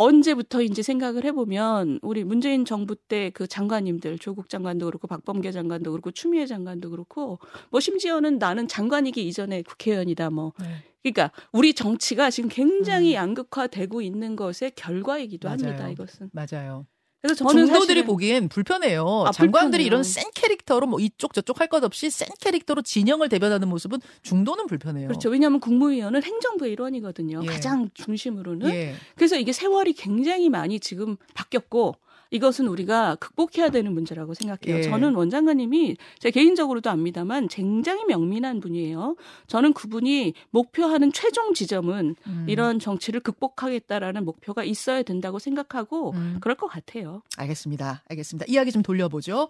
언제부터인지 0.00 0.82
생각을 0.82 1.24
해보면 1.24 2.00
우리 2.02 2.24
문재인 2.24 2.64
정부 2.64 2.96
때 2.96 3.30
그 3.30 3.46
장관님들 3.46 4.18
조국 4.18 4.48
장관도 4.48 4.86
그렇고 4.86 5.06
박범계 5.06 5.52
장관도 5.52 5.90
그렇고 5.92 6.10
추미애 6.10 6.46
장관도 6.46 6.90
그렇고 6.90 7.38
뭐 7.70 7.80
심지어는 7.80 8.38
나는 8.38 8.68
장관이기 8.68 9.26
이전에 9.26 9.62
국회의원이다 9.62 10.30
뭐 10.30 10.52
네. 10.60 10.66
그러니까 11.02 11.32
우리 11.52 11.72
정치가 11.72 12.30
지금 12.30 12.50
굉장히 12.50 13.12
음. 13.12 13.14
양극화되고 13.14 14.02
있는 14.02 14.36
것의 14.36 14.72
결과이기도 14.76 15.48
맞아요. 15.48 15.58
합니다. 15.58 15.88
이것은 15.88 16.30
맞아요. 16.32 16.86
그래서 17.22 17.44
저는 17.44 17.66
중도들이 17.66 18.04
보기엔 18.04 18.48
불편해요. 18.48 19.24
아, 19.26 19.30
장관들이 19.32 19.84
불편해요. 19.84 19.86
이런 19.86 20.02
센 20.02 20.24
캐릭터로 20.34 20.86
뭐 20.86 21.00
이쪽 21.00 21.34
저쪽 21.34 21.60
할 21.60 21.68
것 21.68 21.84
없이 21.84 22.10
센 22.10 22.26
캐릭터로 22.40 22.82
진영을 22.82 23.28
대변하는 23.28 23.68
모습은 23.68 24.00
중도는 24.22 24.66
불편해요. 24.66 25.06
그렇죠. 25.08 25.28
왜냐하면 25.28 25.60
국무위원은 25.60 26.22
행정부의 26.22 26.72
일원이거든요. 26.72 27.42
예. 27.42 27.46
가장 27.46 27.90
중심으로는. 27.94 28.70
예. 28.70 28.94
그래서 29.14 29.36
이게 29.36 29.52
세월이 29.52 29.92
굉장히 29.92 30.48
많이 30.48 30.80
지금 30.80 31.16
바뀌었고 31.34 31.94
이것은 32.30 32.68
우리가 32.68 33.16
극복해야 33.16 33.70
되는 33.70 33.92
문제라고 33.92 34.34
생각해요. 34.34 34.78
예. 34.78 34.82
저는 34.82 35.14
원장관님이 35.14 35.96
제 36.18 36.30
개인적으로도 36.30 36.90
압니다만 36.90 37.48
굉장히 37.48 38.04
명민한 38.04 38.60
분이에요. 38.60 39.16
저는 39.48 39.72
그분이 39.72 40.34
목표하는 40.50 41.12
최종 41.12 41.54
지점은 41.54 42.16
음. 42.26 42.46
이런 42.48 42.78
정치를 42.78 43.20
극복하겠다라는 43.20 44.24
목표가 44.24 44.64
있어야 44.64 45.02
된다고 45.02 45.38
생각하고 45.38 46.12
음. 46.12 46.38
그럴 46.40 46.56
것 46.56 46.66
같아요. 46.68 47.22
알겠습니다. 47.36 48.02
알겠습니다. 48.08 48.46
이야기 48.48 48.70
좀 48.72 48.82
돌려보죠. 48.82 49.48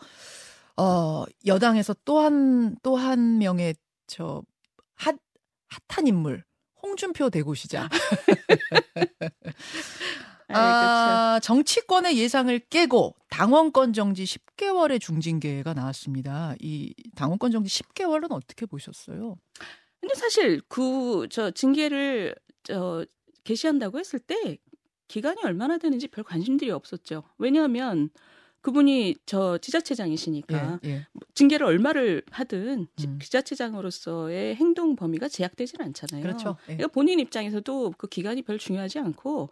어, 0.77 1.25
여당에서 1.47 1.95
또 2.05 2.21
한, 2.21 2.77
또 2.83 2.97
한 2.97 3.39
명의 3.39 3.75
저, 4.07 4.43
핫, 4.95 5.17
핫한 5.89 6.07
인물. 6.07 6.45
홍준표 6.83 7.29
대구시장. 7.29 7.89
아, 10.57 11.35
아 11.37 11.41
정치권의 11.41 12.19
예상을 12.19 12.59
깨고 12.71 13.17
당원권 13.31 13.93
정지 13.93 14.25
10개월의 14.25 15.01
중징계가 15.01 15.75
나왔습니다. 15.75 16.55
이 16.61 16.95
당원권 17.15 17.51
정지 17.51 17.83
10개월은 17.83 18.33
어떻게 18.33 18.67
보셨어요? 18.67 19.37
근데 20.01 20.15
사실 20.15 20.61
그 20.69 21.27
저 21.31 21.51
징계를 21.51 22.35
저 22.63 23.05
개시한다고 23.45 23.99
했을 23.99 24.19
때 24.19 24.59
기간이 25.09 25.41
얼마나 25.43 25.79
되는지 25.79 26.09
별 26.09 26.25
관심들이 26.25 26.71
없었죠. 26.71 27.25
왜냐하면 27.39 28.11
그분이 28.61 29.17
저 29.25 29.57
지자체장이시니까 29.59 30.81
예, 30.85 30.89
예. 30.91 31.07
징계를 31.35 31.67
얼마를 31.67 32.23
하든 32.31 32.87
음. 33.01 33.19
지자체장으로서의 33.19 34.55
행동 34.57 34.97
범위가 34.97 35.29
제약되지는 35.29 35.87
않잖아요. 35.87 36.23
그렇죠. 36.23 36.57
예. 36.69 36.77
그러니까 36.77 36.89
본인 36.89 37.21
입장에서도 37.21 37.95
그 37.97 38.07
기간이 38.07 38.43
별 38.43 38.59
중요하지 38.59 38.99
않고 38.99 39.49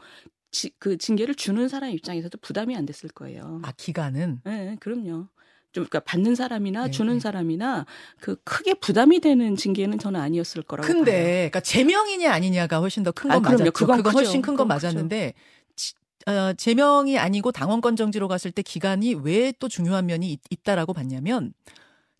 지, 0.50 0.70
그 0.78 0.96
징계를 0.98 1.34
주는 1.34 1.68
사람 1.68 1.90
입장에서도 1.90 2.38
부담이 2.38 2.76
안 2.76 2.86
됐을 2.86 3.08
거예요. 3.10 3.60
아 3.64 3.72
기간은? 3.76 4.40
네, 4.44 4.76
그럼요. 4.80 5.28
좀 5.72 5.84
그러니까 5.84 6.00
받는 6.00 6.34
사람이나 6.34 6.84
네, 6.86 6.90
주는 6.90 7.14
네. 7.14 7.20
사람이나 7.20 7.84
그 8.20 8.36
크게 8.42 8.74
부담이 8.74 9.20
되는 9.20 9.54
징계는 9.56 9.98
저는 9.98 10.18
아니었을 10.20 10.62
거라고 10.62 10.86
근데 10.86 11.12
봐요. 11.12 11.24
그러니까 11.50 11.60
제명이냐 11.60 12.32
아니냐가 12.32 12.78
훨씬 12.78 13.02
더 13.02 13.12
큰건 13.12 13.36
아, 13.36 13.40
맞았죠. 13.40 13.72
그건, 13.72 13.98
그건 13.98 14.14
훨씬 14.14 14.40
큰 14.42 14.56
건 14.56 14.66
맞았는데 14.68 15.34
지, 15.76 15.94
어, 16.26 16.54
제명이 16.54 17.18
아니고 17.18 17.52
당원권 17.52 17.96
정지로 17.96 18.28
갔을 18.28 18.50
때 18.50 18.62
기간이 18.62 19.14
왜 19.14 19.52
또 19.58 19.68
중요한 19.68 20.06
면이 20.06 20.32
있, 20.32 20.40
있다라고 20.50 20.94
봤냐면 20.94 21.52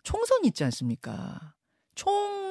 총선이 0.03 0.47
있지 0.47 0.63
않습니까? 0.63 1.55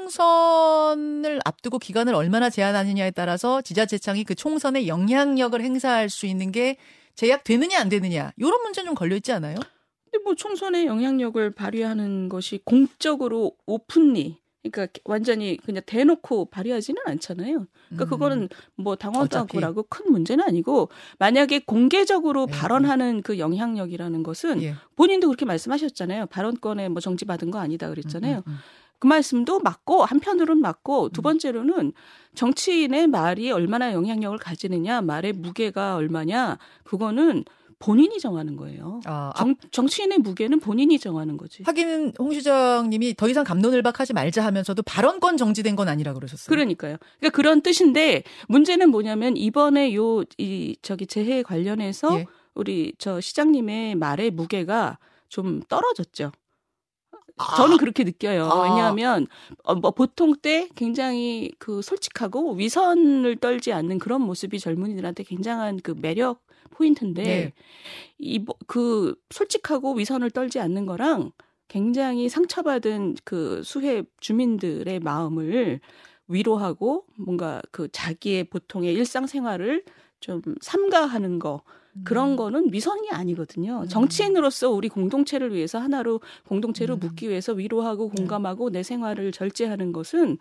총선을 0.08 1.40
앞두고 1.44 1.78
기간을 1.78 2.14
얼마나 2.14 2.50
제한하느냐에 2.50 3.12
따라서 3.12 3.62
지자체장이 3.62 4.24
그 4.24 4.34
총선에 4.34 4.86
영향력을 4.86 5.58
행사할 5.58 6.10
수 6.10 6.26
있는 6.26 6.52
게 6.52 6.76
제약되느냐 7.14 7.78
안 7.80 7.88
되느냐 7.88 8.32
이런 8.36 8.62
문제 8.62 8.84
좀 8.84 8.94
걸려 8.94 9.16
있지 9.16 9.32
않아요? 9.32 9.56
근데 10.04 10.22
뭐 10.22 10.34
총선에 10.34 10.84
영향력을 10.84 11.50
발휘하는 11.52 12.28
것이 12.28 12.60
공적으로 12.64 13.56
오픈리 13.64 14.38
그러니까 14.62 15.00
완전히 15.04 15.56
그냥 15.56 15.82
대놓고 15.86 16.46
발휘하지는 16.46 17.00
않잖아요. 17.06 17.66
그러니까 17.88 18.04
음. 18.04 18.08
그거는 18.08 18.48
뭐 18.74 18.96
당원하고라고 18.96 19.84
큰 19.84 20.12
문제는 20.12 20.44
아니고 20.44 20.90
만약에 21.18 21.60
공개적으로 21.60 22.46
네. 22.46 22.52
발언하는 22.52 23.22
그 23.22 23.38
영향력이라는 23.38 24.22
것은 24.22 24.62
예. 24.62 24.74
본인도 24.96 25.28
그렇게 25.28 25.46
말씀하셨잖아요. 25.46 26.26
발언권에 26.26 26.90
뭐 26.90 27.00
정지 27.00 27.24
받은 27.24 27.50
거 27.50 27.58
아니다 27.58 27.88
그랬잖아요. 27.88 28.38
음, 28.38 28.42
음, 28.46 28.52
음. 28.52 28.58
그 28.98 29.06
말씀도 29.06 29.60
맞고 29.60 30.04
한편으로는 30.04 30.60
맞고 30.60 31.10
두 31.10 31.20
음. 31.20 31.22
번째로는 31.22 31.92
정치인의 32.34 33.06
말이 33.08 33.50
얼마나 33.50 33.92
영향력을 33.92 34.38
가지느냐 34.38 35.02
말의 35.02 35.32
무게가 35.34 35.96
얼마냐 35.96 36.58
그거는 36.84 37.44
본인이 37.80 38.18
정하는 38.18 38.56
거예요. 38.56 39.00
아, 39.04 39.32
정, 39.36 39.54
정치인의 39.70 40.18
무게는 40.18 40.58
본인이 40.58 40.98
정하는 40.98 41.36
거지. 41.36 41.62
하기는 41.62 42.14
홍 42.18 42.32
시장님이 42.32 43.14
더 43.14 43.28
이상 43.28 43.44
감론을박하지 43.44 44.14
말자 44.14 44.44
하면서도 44.44 44.82
발언권 44.82 45.36
정지된 45.36 45.76
건 45.76 45.88
아니라 45.88 46.12
그러셨어요. 46.12 46.48
그러니까요. 46.48 46.96
그러니까 47.20 47.36
그런 47.36 47.60
뜻인데 47.62 48.24
문제는 48.48 48.90
뭐냐면 48.90 49.36
이번에 49.36 49.94
요 49.94 50.24
이 50.38 50.76
저기 50.82 51.06
재해 51.06 51.42
관련해서 51.44 52.18
예. 52.18 52.26
우리 52.54 52.94
저 52.98 53.20
시장님의 53.20 53.94
말의 53.94 54.32
무게가 54.32 54.98
좀 55.28 55.62
떨어졌죠. 55.68 56.32
저는 57.56 57.76
그렇게 57.76 58.04
느껴요. 58.04 58.44
아. 58.44 58.62
왜냐하면 58.62 59.26
어, 59.62 59.74
뭐 59.74 59.90
보통 59.90 60.34
때 60.36 60.68
굉장히 60.74 61.52
그 61.58 61.82
솔직하고 61.82 62.54
위선을 62.54 63.36
떨지 63.36 63.72
않는 63.72 63.98
그런 63.98 64.22
모습이 64.22 64.58
젊은이들한테 64.58 65.22
굉장한 65.24 65.80
그 65.82 65.94
매력 65.96 66.42
포인트인데 66.70 67.22
네. 67.22 67.52
이그 68.18 69.16
솔직하고 69.30 69.94
위선을 69.94 70.30
떨지 70.30 70.60
않는 70.60 70.86
거랑 70.86 71.32
굉장히 71.68 72.28
상처받은 72.28 73.16
그 73.24 73.62
수해 73.62 74.02
주민들의 74.20 75.00
마음을 75.00 75.80
위로하고 76.28 77.04
뭔가 77.16 77.62
그 77.70 77.88
자기의 77.90 78.44
보통의 78.44 78.94
일상생활을 78.94 79.84
좀 80.20 80.42
삼가하는 80.60 81.38
거 81.38 81.62
그런 82.04 82.32
음. 82.32 82.36
거는 82.36 82.72
위선이 82.72 83.10
아니거든요. 83.10 83.82
음. 83.82 83.88
정치인으로서 83.88 84.70
우리 84.70 84.88
공동체를 84.88 85.54
위해서 85.54 85.78
하나로 85.78 86.20
공동체로 86.46 86.94
음. 86.94 87.00
묻기 87.00 87.28
위해서 87.28 87.52
위로하고 87.52 88.10
네. 88.14 88.16
공감하고 88.22 88.70
내 88.70 88.82
생활을 88.82 89.32
절제하는 89.32 89.92
것은 89.92 90.38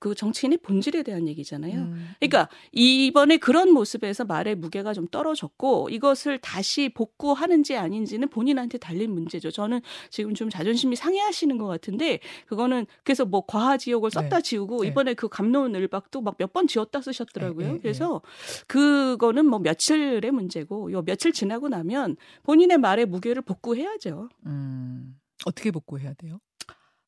그 0.00 0.14
정치인의 0.14 0.58
본질에 0.58 1.02
대한 1.02 1.28
얘기잖아요. 1.28 1.74
음. 1.74 2.08
그러니까 2.18 2.48
이번에 2.72 3.36
그런 3.36 3.70
모습에서 3.70 4.24
말의 4.24 4.56
무게가 4.56 4.92
좀 4.94 5.06
떨어졌고 5.06 5.90
이것을 5.90 6.38
다시 6.38 6.88
복구하는지 6.88 7.76
아닌지는 7.76 8.28
본인한테 8.28 8.78
달린 8.78 9.12
문제죠. 9.12 9.50
저는 9.50 9.80
지금 10.10 10.34
좀 10.34 10.48
자존심이 10.50 10.96
상해하시는 10.96 11.58
것 11.58 11.66
같은데 11.66 12.18
그거는 12.46 12.86
그래서 13.04 13.24
뭐 13.24 13.44
과하지옥을 13.46 14.10
네. 14.10 14.14
썼다 14.14 14.36
네. 14.36 14.42
지우고 14.42 14.82
네. 14.82 14.88
이번에 14.88 15.14
그 15.14 15.28
감론을박도 15.28 16.20
막 16.22 16.36
몇 16.38 16.52
번 16.54 16.66
지웠다 16.68 17.00
쓰셨더라고요. 17.00 17.66
네. 17.66 17.72
네. 17.74 17.78
그래서 17.80 18.20
그거는 18.66 19.46
뭐 19.46 19.58
며칠의 19.58 20.30
문제고 20.30 20.92
요 20.94 21.02
며칠 21.02 21.32
지나고 21.32 21.68
나면 21.68 22.16
본인의 22.42 22.78
말의 22.78 23.06
무게를 23.06 23.42
복구해야죠. 23.42 24.30
음. 24.46 25.18
어떻게 25.44 25.70
복구해야 25.70 26.14
돼요? 26.14 26.40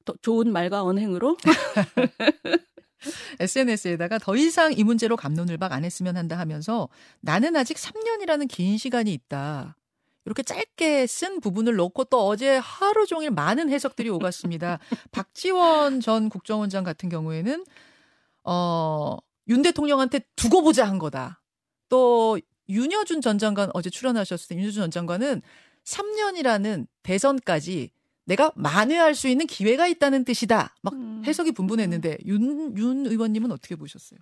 더 0.05 0.14
좋은 0.23 0.52
말과 0.52 0.83
언행으로 0.85 1.37
SNS에다가 3.40 4.19
더 4.19 4.37
이상 4.37 4.73
이 4.73 4.85
문제로 4.85 5.16
감론을박 5.16 5.73
안 5.73 5.85
했으면 5.85 6.16
한다 6.16 6.38
하면서 6.38 6.88
나는 7.21 7.57
아직 7.57 7.76
3년이라는 7.76 8.49
긴 8.49 8.78
시간이 8.78 9.12
있다. 9.12 9.76
이렇게 10.25 10.43
짧게 10.43 11.07
쓴 11.07 11.40
부분을 11.40 11.76
넣고 11.76 12.05
또 12.05 12.26
어제 12.26 12.57
하루 12.57 13.07
종일 13.07 13.31
많은 13.31 13.71
해석들이 13.71 14.09
오갔습니다. 14.11 14.78
박지원 15.12 16.00
전 16.00 16.28
국정원장 16.28 16.83
같은 16.83 17.09
경우에는 17.09 17.64
어, 18.45 19.16
윤 19.49 19.62
대통령한테 19.62 20.21
두고 20.35 20.62
보자 20.62 20.87
한 20.87 20.99
거다. 20.99 21.43
또 21.88 22.38
윤여준 22.68 23.20
전 23.20 23.38
장관 23.38 23.70
어제 23.75 23.90
출연하셨을 23.90 24.49
때 24.49 24.56
윤여준 24.56 24.82
전 24.85 24.90
장관은 24.90 25.42
3년이라는 25.85 26.87
대선까지 27.02 27.90
내가 28.25 28.52
만회할 28.56 29.14
수 29.14 29.28
있는 29.28 29.46
기회가 29.46 29.87
있다는 29.87 30.25
뜻이다. 30.25 30.75
막 30.82 30.94
음. 30.94 31.23
해석이 31.25 31.52
분분했는데 31.52 32.18
윤, 32.26 32.76
윤 32.76 33.06
의원님은 33.06 33.52
어떻게 33.52 33.76
보셨어요? 33.76 34.18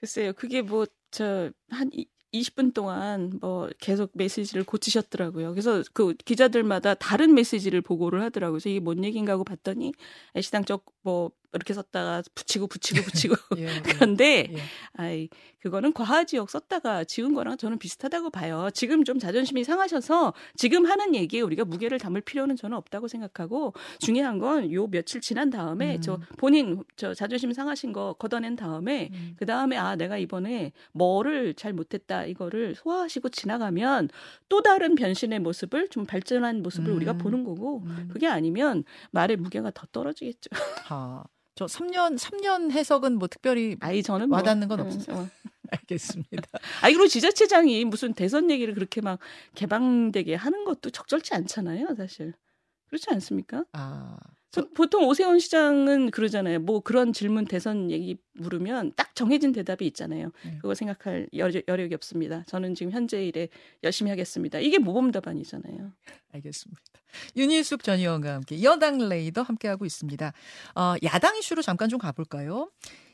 글쎄요. 0.00 0.32
그게 0.34 0.60
뭐, 0.60 0.84
저, 1.10 1.50
한 1.70 1.90
20분 2.32 2.74
동안 2.74 3.38
뭐 3.40 3.68
계속 3.78 4.10
메시지를 4.14 4.64
고치셨더라고요. 4.64 5.50
그래서 5.50 5.82
그 5.92 6.14
기자들마다 6.14 6.94
다른 6.94 7.34
메시지를 7.34 7.80
보고를 7.82 8.22
하더라고요. 8.22 8.54
그래서 8.54 8.68
이게 8.68 8.80
뭔 8.80 9.04
얘기인가 9.04 9.32
하고 9.32 9.44
봤더니 9.44 9.92
애시당 10.36 10.64
쪽뭐 10.64 11.32
이렇게 11.52 11.74
썼다가 11.74 12.22
붙이고 12.34 12.66
붙이고 12.66 13.02
붙이고 13.04 13.34
예, 13.58 13.66
예. 13.66 13.82
그런데 13.82 14.48
예. 14.52 14.58
아이 14.94 15.28
그거는 15.60 15.92
과하 15.92 16.24
지역 16.24 16.50
썼다가 16.50 17.04
지운 17.04 17.34
거랑 17.34 17.56
저는 17.56 17.78
비슷하다고 17.78 18.30
봐요. 18.30 18.68
지금 18.74 19.04
좀 19.04 19.18
자존심이 19.18 19.64
상하셔서 19.64 20.34
지금 20.56 20.86
하는 20.86 21.14
얘기에 21.14 21.40
우리가 21.40 21.64
무게를 21.64 21.98
담을 21.98 22.20
필요는 22.20 22.56
저는 22.56 22.76
없다고 22.76 23.06
생각하고 23.08 23.74
중요한 23.98 24.38
건 24.38 24.62
요 24.72 24.86
며칠 24.86 25.20
지난 25.20 25.50
다음에 25.50 25.96
음. 25.96 26.00
저 26.00 26.20
본인 26.36 26.82
저 26.96 27.14
자존심 27.14 27.52
상하신 27.52 27.92
거 27.92 28.14
걷어낸 28.18 28.56
다음에 28.56 29.10
음. 29.12 29.34
그 29.36 29.46
다음에 29.46 29.76
아 29.76 29.96
내가 29.96 30.18
이번에 30.18 30.72
뭐를 30.92 31.54
잘 31.54 31.72
못했다 31.72 32.24
이거를 32.24 32.74
소화하시고 32.74 33.30
지나가면 33.30 34.08
또 34.48 34.62
다른 34.62 34.94
변신의 34.94 35.40
모습을 35.40 35.88
좀 35.88 36.06
발전한 36.06 36.62
모습을 36.62 36.90
음. 36.90 36.96
우리가 36.96 37.14
보는 37.14 37.44
거고 37.44 37.82
음. 37.84 38.08
그게 38.12 38.26
아니면 38.26 38.84
말의 39.10 39.36
무게가 39.36 39.70
더 39.72 39.86
떨어지겠죠. 39.92 40.50
하. 40.84 41.24
저 41.54 41.66
3년 41.66 42.16
3년 42.16 42.70
해석은 42.70 43.18
뭐 43.18 43.28
특별히 43.28 43.76
아이 43.80 44.02
저는 44.02 44.28
뭐, 44.28 44.38
와닿는 44.38 44.68
건 44.68 44.78
뭐, 44.78 44.86
없어요. 44.86 45.16
어. 45.16 45.28
알겠습니다. 45.72 46.48
아, 46.82 46.88
그리고 46.88 47.06
지자체장이 47.06 47.84
무슨 47.86 48.12
대선 48.12 48.50
얘기를 48.50 48.74
그렇게 48.74 49.00
막 49.00 49.18
개방되게 49.54 50.34
하는 50.34 50.64
것도 50.64 50.90
적절치 50.90 51.34
않잖아요, 51.34 51.94
사실. 51.96 52.34
그렇지 52.88 53.06
않습니까? 53.10 53.64
아. 53.72 54.18
보통 54.74 55.06
오세훈 55.06 55.38
시장은 55.38 56.10
그러잖아요. 56.10 56.60
뭐 56.60 56.80
그런 56.80 57.12
질문 57.12 57.46
대선 57.46 57.90
얘기 57.90 58.18
물으면 58.34 58.92
딱 58.96 59.14
정해진 59.14 59.52
대답이 59.52 59.86
있잖아요. 59.86 60.30
네. 60.44 60.58
그거 60.60 60.74
생각할 60.74 61.28
여력, 61.34 61.62
여력이 61.66 61.94
없습니다. 61.94 62.44
저는 62.46 62.74
지금 62.74 62.92
현재 62.92 63.24
일에 63.24 63.48
열심히 63.82 64.10
하겠습니다. 64.10 64.58
이게 64.58 64.78
모범답안이잖아요. 64.78 65.92
알겠습니다. 66.34 66.82
윤일숙 67.36 67.82
전 67.82 67.98
의원과 67.98 68.34
함께 68.34 68.62
여당 68.62 68.98
레이더 69.08 69.42
함께하고 69.42 69.86
있습니다. 69.86 70.32
어, 70.74 70.94
야당 71.02 71.36
이슈로 71.38 71.62
잠깐 71.62 71.88
좀 71.88 71.98
가볼까요? 71.98 72.70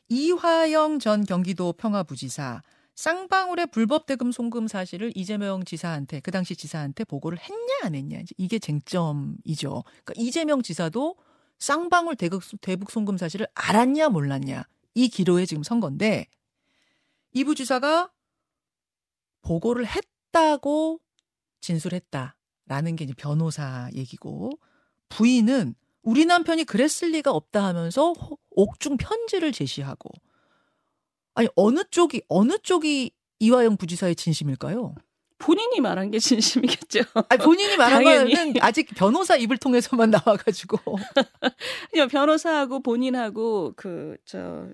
이화영 0.08 0.98
전 0.98 1.24
경기도 1.24 1.72
평화부지사 1.72 2.62
쌍방울의 2.98 3.68
불법 3.68 4.06
대금 4.06 4.32
송금 4.32 4.66
사실을 4.66 5.12
이재명 5.14 5.62
지사한테 5.64 6.18
그 6.18 6.32
당시 6.32 6.56
지사한테 6.56 7.04
보고를 7.04 7.38
했냐 7.38 7.74
안 7.84 7.94
했냐 7.94 8.22
이게 8.36 8.58
쟁점이죠. 8.58 9.84
그러니까 10.04 10.14
이재명 10.16 10.62
지사도 10.62 11.14
쌍방울 11.58 12.16
대국, 12.16 12.42
대북 12.60 12.90
송금 12.90 13.16
사실을 13.16 13.46
알았냐 13.54 14.08
몰랐냐 14.08 14.64
이 14.94 15.08
기로에 15.08 15.46
지금 15.46 15.62
선 15.62 15.80
건데 15.80 16.26
이 17.32 17.44
부지사가 17.44 18.10
보고를 19.42 19.86
했다고 19.86 21.00
진술했다라는 21.60 22.96
게 22.96 23.04
이제 23.04 23.14
변호사 23.16 23.88
얘기고 23.94 24.50
부인은 25.08 25.74
우리 26.02 26.24
남편이 26.26 26.64
그랬을 26.64 27.12
리가 27.12 27.32
없다 27.32 27.64
하면서 27.64 28.14
옥중 28.50 28.96
편지를 28.96 29.52
제시하고 29.52 30.10
아니 31.34 31.48
어느 31.54 31.84
쪽이 31.90 32.22
어느 32.28 32.58
쪽이 32.58 33.12
이화영 33.40 33.76
부지사의 33.76 34.16
진심일까요? 34.16 34.94
본인이 35.38 35.80
말한 35.80 36.10
게 36.10 36.18
진심이겠죠. 36.20 37.00
아니, 37.28 37.42
본인이 37.42 37.76
말한 37.76 38.04
거는 38.04 38.54
아직 38.60 38.88
변호사 38.94 39.36
입을 39.36 39.58
통해서만 39.58 40.10
나와가지고. 40.10 40.78
변호사하고 42.10 42.80
본인하고 42.82 43.74
그, 43.76 44.16
저, 44.24 44.68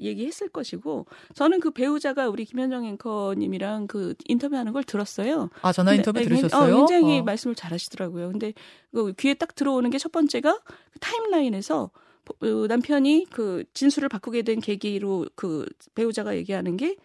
얘기했을 0.00 0.48
것이고 0.48 1.06
저는 1.34 1.60
그 1.60 1.70
배우자가 1.70 2.28
우리 2.28 2.44
김현정 2.44 2.84
앵커님이랑 2.84 3.86
그 3.86 4.14
인터뷰하는 4.26 4.72
걸 4.72 4.84
들었어요. 4.84 5.48
아 5.62 5.72
전화 5.72 5.94
인터뷰 5.94 6.18
근데, 6.18 6.28
들으셨어요? 6.28 6.74
어, 6.74 6.76
굉장히 6.76 7.20
어. 7.20 7.22
말씀을 7.22 7.54
잘하시더라고요. 7.54 8.30
근데 8.30 8.52
그 8.92 9.12
귀에 9.14 9.34
딱 9.34 9.54
들어오는 9.54 9.88
게 9.90 9.96
첫 9.98 10.12
번째가 10.12 10.60
그 10.92 10.98
타임라인에서 11.00 11.90
그 12.38 12.66
남편이 12.68 13.26
그 13.30 13.64
진술을 13.72 14.08
바꾸게 14.08 14.42
된 14.42 14.60
계기로 14.60 15.26
그 15.34 15.66
배우자가 15.94 16.36
얘기하는 16.36 16.76
게 16.76 16.96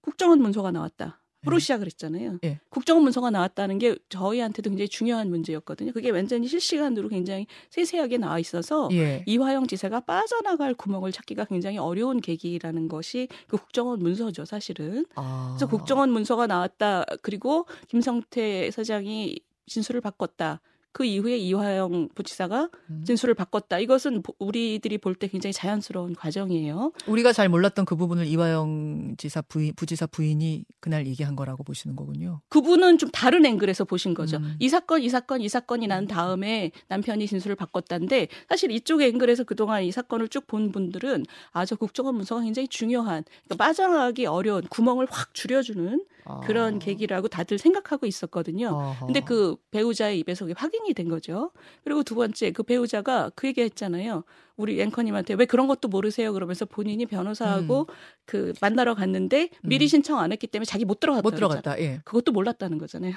국정원 0.00 0.40
문서가 0.40 0.70
나왔다. 0.70 1.20
프로 1.42 1.56
네. 1.56 1.60
시작을 1.60 1.86
했잖아요. 1.86 2.38
네. 2.42 2.60
국정원 2.68 3.04
문서가 3.04 3.30
나왔다는 3.30 3.78
게 3.78 3.96
저희한테도 4.08 4.70
굉장히 4.70 4.88
중요한 4.88 5.30
문제였거든요. 5.30 5.92
그게 5.92 6.10
완전히 6.10 6.48
실시간으로 6.48 7.08
굉장히 7.08 7.46
세세하게 7.70 8.18
나와 8.18 8.38
있어서 8.38 8.88
예. 8.92 9.22
이화영 9.26 9.66
지사가 9.66 10.00
빠져나갈 10.00 10.74
구멍을 10.74 11.12
찾기가 11.12 11.44
굉장히 11.44 11.78
어려운 11.78 12.20
계기라는 12.20 12.88
것이 12.88 13.28
그 13.46 13.56
국정원 13.56 14.00
문서죠, 14.00 14.44
사실은. 14.44 15.06
아. 15.14 15.54
그래서 15.56 15.68
국정원 15.68 16.10
문서가 16.10 16.46
나왔다. 16.46 17.04
그리고 17.22 17.66
김성태 17.88 18.70
사장이 18.70 19.38
진술을 19.66 20.00
바꿨다. 20.00 20.60
그 20.92 21.04
이후에 21.04 21.36
이화영 21.36 22.08
부지사가 22.14 22.70
음. 22.90 23.04
진술을 23.04 23.34
바꿨다. 23.34 23.78
이것은 23.78 24.22
우리들이 24.38 24.98
볼 24.98 25.14
때 25.14 25.28
굉장히 25.28 25.52
자연스러운 25.52 26.14
과정이에요. 26.14 26.92
우리가 27.06 27.32
잘 27.32 27.48
몰랐던 27.48 27.84
그 27.84 27.96
부분을 27.96 28.26
이화영 28.26 29.16
지사 29.18 29.42
부인, 29.42 29.72
부지사 29.74 30.06
부인이 30.06 30.64
그날 30.80 31.06
얘기한 31.06 31.36
거라고 31.36 31.62
보시는 31.64 31.96
거군요. 31.96 32.40
그분은 32.48 32.98
좀 32.98 33.10
다른 33.10 33.44
앵글에서 33.46 33.84
보신 33.84 34.14
거죠. 34.14 34.38
음. 34.38 34.56
이 34.58 34.68
사건, 34.68 35.02
이 35.02 35.08
사건, 35.08 35.40
이 35.40 35.48
사건이 35.48 35.86
난 35.86 36.06
다음에 36.06 36.70
남편이 36.88 37.26
진술을 37.26 37.56
바꿨다는데 37.56 38.28
사실 38.48 38.70
이쪽 38.70 39.02
앵글에서 39.02 39.44
그동안 39.44 39.82
이 39.84 39.92
사건을 39.92 40.28
쭉 40.28 40.46
본 40.48 40.72
분들은 40.72 41.26
아, 41.52 41.66
저 41.66 41.76
국정원 41.76 42.14
문서가 42.14 42.40
굉장히 42.40 42.68
중요한 42.68 43.22
그러니까 43.44 43.64
빠져나가기 43.64 44.24
어려운 44.26 44.62
구멍을 44.68 45.06
확 45.10 45.34
줄여주는 45.34 46.04
그런 46.44 46.76
아. 46.76 46.78
계기라고 46.78 47.28
다들 47.28 47.58
생각하고 47.58 48.06
있었거든요. 48.06 48.68
어허. 48.68 49.06
근데 49.06 49.20
그 49.20 49.56
배우자의 49.70 50.18
입에서 50.20 50.46
확인 50.56 50.77
이 50.86 50.94
된 50.94 51.08
거죠. 51.08 51.50
그리고 51.84 52.02
두 52.02 52.14
번째 52.14 52.50
그 52.52 52.62
배우자가 52.62 53.30
그 53.34 53.46
얘기 53.46 53.60
했잖아요. 53.62 54.24
우리 54.56 54.80
앵커님한테 54.80 55.34
왜 55.34 55.44
그런 55.46 55.66
것도 55.66 55.88
모르세요? 55.88 56.32
그러면서 56.32 56.64
본인이 56.64 57.06
변호사하고 57.06 57.86
음. 57.88 57.94
그 58.24 58.52
만나러 58.60 58.94
갔는데 58.94 59.50
미리 59.62 59.86
음. 59.86 59.88
신청 59.88 60.18
안 60.18 60.32
했기 60.32 60.46
때문에 60.46 60.64
자기 60.64 60.84
못 60.84 61.00
들어갔다. 61.00 61.22
못 61.22 61.34
들어갔다. 61.34 61.78
예. 61.80 62.00
그것도 62.04 62.32
몰랐다는 62.32 62.78
거잖아요. 62.78 63.14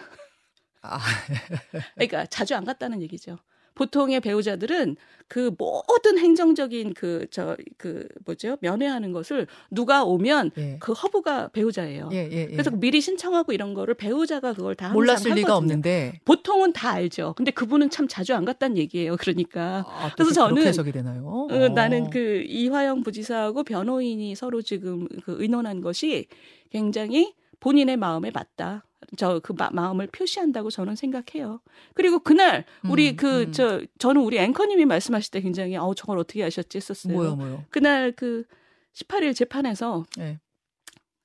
아. 0.82 1.00
그러니까 1.96 2.26
자주 2.28 2.56
안 2.56 2.64
갔다는 2.66 3.02
얘기죠. 3.02 3.38
보통의 3.76 4.20
배우자들은 4.20 4.98
그 5.32 5.50
모든 5.58 6.18
행정적인 6.18 6.94
그 6.94 7.26
저그 7.32 7.64
그 7.78 8.08
뭐죠 8.26 8.58
면회하는 8.60 9.14
것을 9.14 9.48
누가 9.70 10.04
오면 10.04 10.52
예. 10.58 10.78
그 10.82 10.92
허브가 10.92 11.48
배우자예요. 11.48 12.10
예, 12.12 12.30
예, 12.30 12.32
예, 12.32 12.48
그래서 12.48 12.70
미리 12.70 13.00
신청하고 13.00 13.54
이런 13.54 13.74
거를 13.74 13.94
배우자가 13.94 14.52
그걸 14.52 14.76
다 14.76 14.90
몰랐을 14.90 15.34
리가 15.36 15.56
없는데 15.56 16.20
보통은 16.26 16.74
다 16.74 16.92
알죠. 16.92 17.34
근데 17.38 17.52
그분은 17.52 17.90
참 17.90 18.10
자주 18.10 18.36
안 18.36 18.44
갔다는 18.44 18.78
얘기예요. 18.78 19.16
그러니까 19.16 19.86
아, 19.88 20.12
그래서 20.16 20.34
저는 20.34 20.64
해석이 20.64 20.92
되나요? 20.92 21.48
어, 21.50 21.70
나는 21.70 22.10
그 22.10 22.44
이화영 22.46 23.04
부지사하고 23.04 23.64
변호인이 23.64 24.36
서로 24.36 24.62
지금 24.62 25.08
그 25.24 25.38
의논한 25.40 25.80
것이 25.80 26.28
굉장히 26.72 27.34
본인의 27.62 27.96
마음에 27.96 28.32
맞다. 28.32 28.84
저그 29.18 29.54
마음을 29.72 30.08
표시한다고 30.08 30.70
저는 30.70 30.96
생각해요. 30.96 31.62
그리고 31.94 32.20
그날 32.20 32.66
우리 32.88 33.12
음, 33.12 33.16
그저 33.16 33.80
음. 33.80 33.88
저는 33.98 34.22
우리 34.22 34.38
앵커님이 34.38 34.86
말씀하실 34.86 35.32
때 35.32 35.42
굉장히 35.42 35.76
어 35.76 35.94
저걸 35.94 36.18
어떻게 36.18 36.44
아셨지 36.44 36.78
했었어요. 36.78 37.14
뭐요, 37.14 37.36
뭐요? 37.36 37.66
그날 37.70 38.12
그 38.14 38.46
18일 38.94 39.36
재판에서 39.36 40.06
네. 40.18 40.40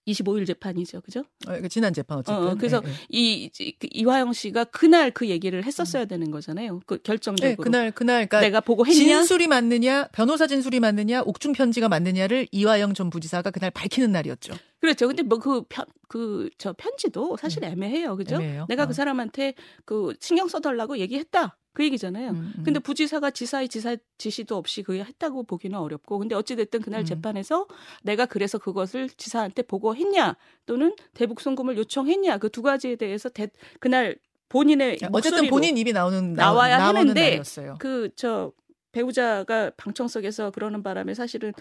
25일 0.06 0.46
재판이죠, 0.46 1.00
그죠? 1.00 1.24
어, 1.48 1.60
그 1.60 1.68
지난 1.68 1.92
재판 1.92 2.18
어쨌든. 2.18 2.46
어, 2.46 2.54
그래서 2.54 2.80
네, 2.80 2.88
네. 2.88 2.94
이, 3.08 3.50
그 3.78 3.88
이화영 3.90 4.32
씨가 4.32 4.64
그날 4.64 5.10
그 5.10 5.28
얘기를 5.28 5.64
했었어야 5.64 6.04
음. 6.04 6.08
되는 6.08 6.30
거잖아요. 6.30 6.80
그 6.86 6.98
결정적으로. 6.98 7.50
네, 7.50 7.56
그날 7.56 7.90
그날 7.90 8.26
그러니까 8.26 8.40
내가 8.40 8.60
보고 8.60 8.86
했냐? 8.86 8.98
진술이 8.98 9.48
맞느냐, 9.48 10.08
변호사 10.12 10.46
진술이 10.46 10.78
맞느냐, 10.80 11.22
옥중 11.22 11.52
편지가 11.52 11.88
맞느냐를 11.88 12.46
이화영 12.52 12.94
전 12.94 13.10
부지사가 13.10 13.50
그날 13.50 13.70
밝히는 13.72 14.12
날이었죠. 14.12 14.54
그렇죠. 14.86 15.06
근데 15.08 15.22
뭐 15.22 15.38
그 15.38 15.62
편 15.68 15.86
그 16.08 16.50
저 16.58 16.72
편지도 16.72 17.36
사실 17.36 17.64
음. 17.64 17.70
애매해요, 17.72 18.16
그죠? 18.16 18.36
애매해요? 18.36 18.66
내가 18.68 18.84
그 18.84 18.86
어. 18.86 18.88
그 18.88 18.94
사람한테 18.94 19.54
그 19.84 20.14
신경 20.20 20.46
써달라고 20.48 20.98
얘기했다. 20.98 21.56
그 21.72 21.84
얘기잖아요. 21.84 22.30
음, 22.30 22.54
음. 22.56 22.62
근데 22.64 22.78
부지사가 22.80 23.30
지사의 23.32 23.68
지사 23.68 23.96
지시도 24.16 24.56
없이 24.56 24.82
그게 24.82 25.02
했다고 25.04 25.42
보기는 25.42 25.78
어렵고 25.78 26.18
근데 26.18 26.34
어찌 26.34 26.56
됐든 26.56 26.80
그날 26.80 27.00
음. 27.00 27.04
재판에서 27.04 27.66
내가 28.02 28.24
그래서 28.24 28.56
그것을 28.58 29.10
지사한테 29.10 29.62
보고했냐 29.62 30.36
또는 30.66 30.94
대북 31.14 31.40
송금을 31.42 31.76
요청했냐 31.76 32.38
그 32.38 32.48
두 32.48 32.62
가지에 32.62 32.96
대해서 32.96 33.28
대, 33.28 33.48
그날 33.80 34.16
본인의 34.48 35.00
어쨌든 35.12 35.48
본인 35.48 35.76
입이 35.76 35.92
나오는 35.92 36.32
나와야 36.32 36.78
하는데 36.78 37.42
그 37.78 38.08
저 38.16 38.52
배우자가 38.92 39.70
방청석에서 39.76 40.52
그러는 40.52 40.82
바람에 40.82 41.12
사실은 41.12 41.50
어, 41.50 41.52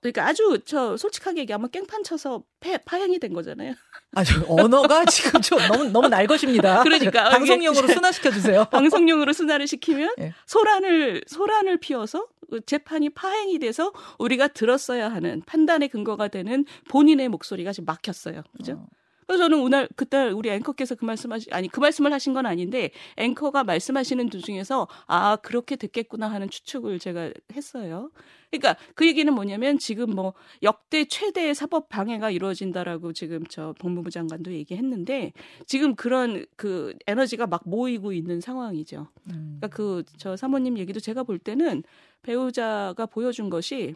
그러니까 0.00 0.26
아주 0.26 0.58
저 0.64 0.96
솔직하게 0.96 1.40
얘기하면 1.42 1.70
깽판 1.70 2.04
쳐서 2.04 2.42
폐, 2.60 2.78
파행이 2.78 3.18
된 3.18 3.32
거잖아요. 3.32 3.74
아, 4.14 4.24
저 4.24 4.44
언어가 4.48 5.04
지금 5.06 5.40
좀 5.40 5.58
너무 5.68 5.84
너무 5.84 6.08
날 6.08 6.26
것입니다. 6.26 6.82
그러니까 6.82 7.28
방송용으로 7.30 7.88
순화시켜 7.92 8.30
주세요. 8.30 8.64
방송용으로 8.70 9.32
순화를 9.32 9.66
시키면 9.66 10.14
네. 10.16 10.32
소란을 10.46 11.22
소란을 11.26 11.78
피워서 11.78 12.26
재판이 12.66 13.10
파행이 13.10 13.58
돼서 13.58 13.92
우리가 14.18 14.48
들었어야 14.48 15.08
하는 15.08 15.42
판단의 15.44 15.88
근거가 15.88 16.28
되는 16.28 16.64
본인의 16.88 17.28
목소리가 17.28 17.72
지금 17.72 17.86
막혔어요. 17.86 18.42
그죠? 18.56 18.72
어. 18.74 18.86
그래서 19.26 19.44
저는 19.44 19.60
오늘 19.60 19.88
그때 19.96 20.28
우리 20.30 20.50
앵커께서 20.50 20.94
그 20.94 21.04
말씀하시 21.04 21.48
아니 21.52 21.68
그 21.68 21.80
말씀을 21.80 22.12
하신 22.12 22.34
건 22.34 22.46
아닌데 22.46 22.90
앵커가 23.16 23.64
말씀하시는 23.64 24.28
도중에서 24.30 24.88
아 25.06 25.36
그렇게 25.36 25.76
됐겠구나 25.76 26.30
하는 26.30 26.48
추측을 26.48 26.98
제가 26.98 27.32
했어요. 27.52 28.10
그러니까 28.50 28.76
그 28.94 29.04
얘기는 29.06 29.32
뭐냐면 29.34 29.78
지금 29.78 30.10
뭐 30.10 30.32
역대 30.62 31.04
최대의 31.06 31.56
사법 31.56 31.88
방해가 31.88 32.30
이루어진다라고 32.30 33.12
지금 33.12 33.44
저 33.48 33.74
법무부 33.80 34.10
장관도 34.10 34.52
얘기했는데 34.52 35.32
지금 35.66 35.96
그런 35.96 36.46
그 36.56 36.94
에너지가 37.08 37.48
막 37.48 37.62
모이고 37.66 38.12
있는 38.12 38.40
상황이죠. 38.40 39.08
그러니까 39.26 39.68
그 39.68 40.04
저 40.18 40.36
사모님 40.36 40.78
얘기도 40.78 41.00
제가 41.00 41.22
볼 41.22 41.38
때는 41.38 41.82
배우자가 42.22 43.06
보여준 43.06 43.50
것이 43.50 43.94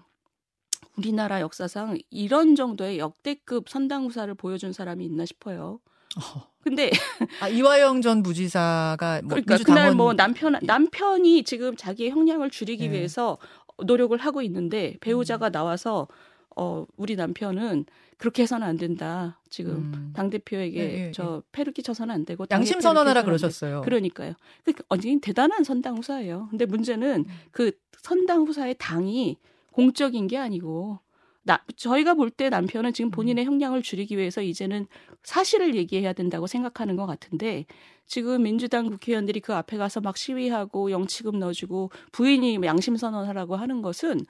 우리나라 0.99 1.41
역사상 1.41 1.99
이런 2.11 2.57
정도의 2.57 2.99
역대급 2.99 3.69
선당후사를 3.69 4.35
보여준 4.35 4.73
사람이 4.73 5.05
있나 5.05 5.25
싶어요. 5.25 5.79
어. 6.17 6.49
근데 6.61 6.91
아, 7.41 7.49
이화영 7.49 8.03
전 8.03 8.23
부지사가 8.23 9.21
뭐 9.23 9.41
그러니까 9.41 9.59
그날 9.65 9.95
뭐 9.95 10.15
남편 10.15 10.59
남편이 10.61 11.45
지금 11.45 11.77
자기의 11.77 12.11
형량을 12.11 12.51
줄이기 12.51 12.89
네. 12.89 12.95
위해서 12.97 13.39
노력을 13.85 14.17
하고 14.19 14.43
있는데 14.43 14.97
배우자가 15.01 15.51
음. 15.51 15.53
나와서 15.53 16.09
어 16.57 16.85
우리 16.97 17.15
남편은 17.15 17.87
그렇게 18.17 18.43
해서는 18.43 18.67
안 18.67 18.77
된다. 18.77 19.41
지금 19.49 19.93
음. 19.95 20.13
당 20.15 20.29
대표에게 20.29 20.83
네, 20.83 20.89
네, 20.89 21.13
저 21.13 21.43
패를 21.53 21.73
끼쳐서는 21.73 22.13
안 22.13 22.25
되고 22.25 22.45
양심 22.51 22.81
선언하라 22.81 23.23
그러셨어요. 23.23 23.83
그러니까요. 23.83 24.35
그러니까 24.65 24.85
언제인 24.89 25.21
대단한 25.21 25.63
선당 25.63 25.97
후사예요. 25.97 26.49
근데 26.51 26.67
문제는 26.67 27.25
음. 27.29 27.35
그 27.53 27.71
선당 28.03 28.43
후사의 28.43 28.75
당이 28.79 29.37
공적인 29.79 30.27
게 30.27 30.37
아니고 30.37 30.99
나, 31.45 31.63
저희가 31.77 32.15
볼 32.15 32.31
때 32.31 32.49
남편은 32.51 32.93
지금 32.93 33.11
본인의 33.13 33.45
음. 33.45 33.53
형량을 33.53 33.83
줄이기 33.83 34.19
위해서 34.19 34.43
이제는 34.43 34.87
사실을 35.23 35.77
얘기해야 35.77 36.13
된다고 36.13 36.47
생각하는 36.49 36.97
것 36.97 37.07
같은데 37.07 37.65
지금 38.07 38.43
민주당 38.43 38.89
국회의원들이 38.91 39.39
그 39.41 39.55
앞에 39.55 39.77
가서 39.77 40.01
막 40.01 40.17
시위하고 40.17 40.91
영치금 40.91 41.39
넣어주고 41.39 41.91
부인이 42.11 42.59
양심 42.65 42.97
선언하라고 42.97 43.55
하는 43.55 43.81
것은 43.83 44.21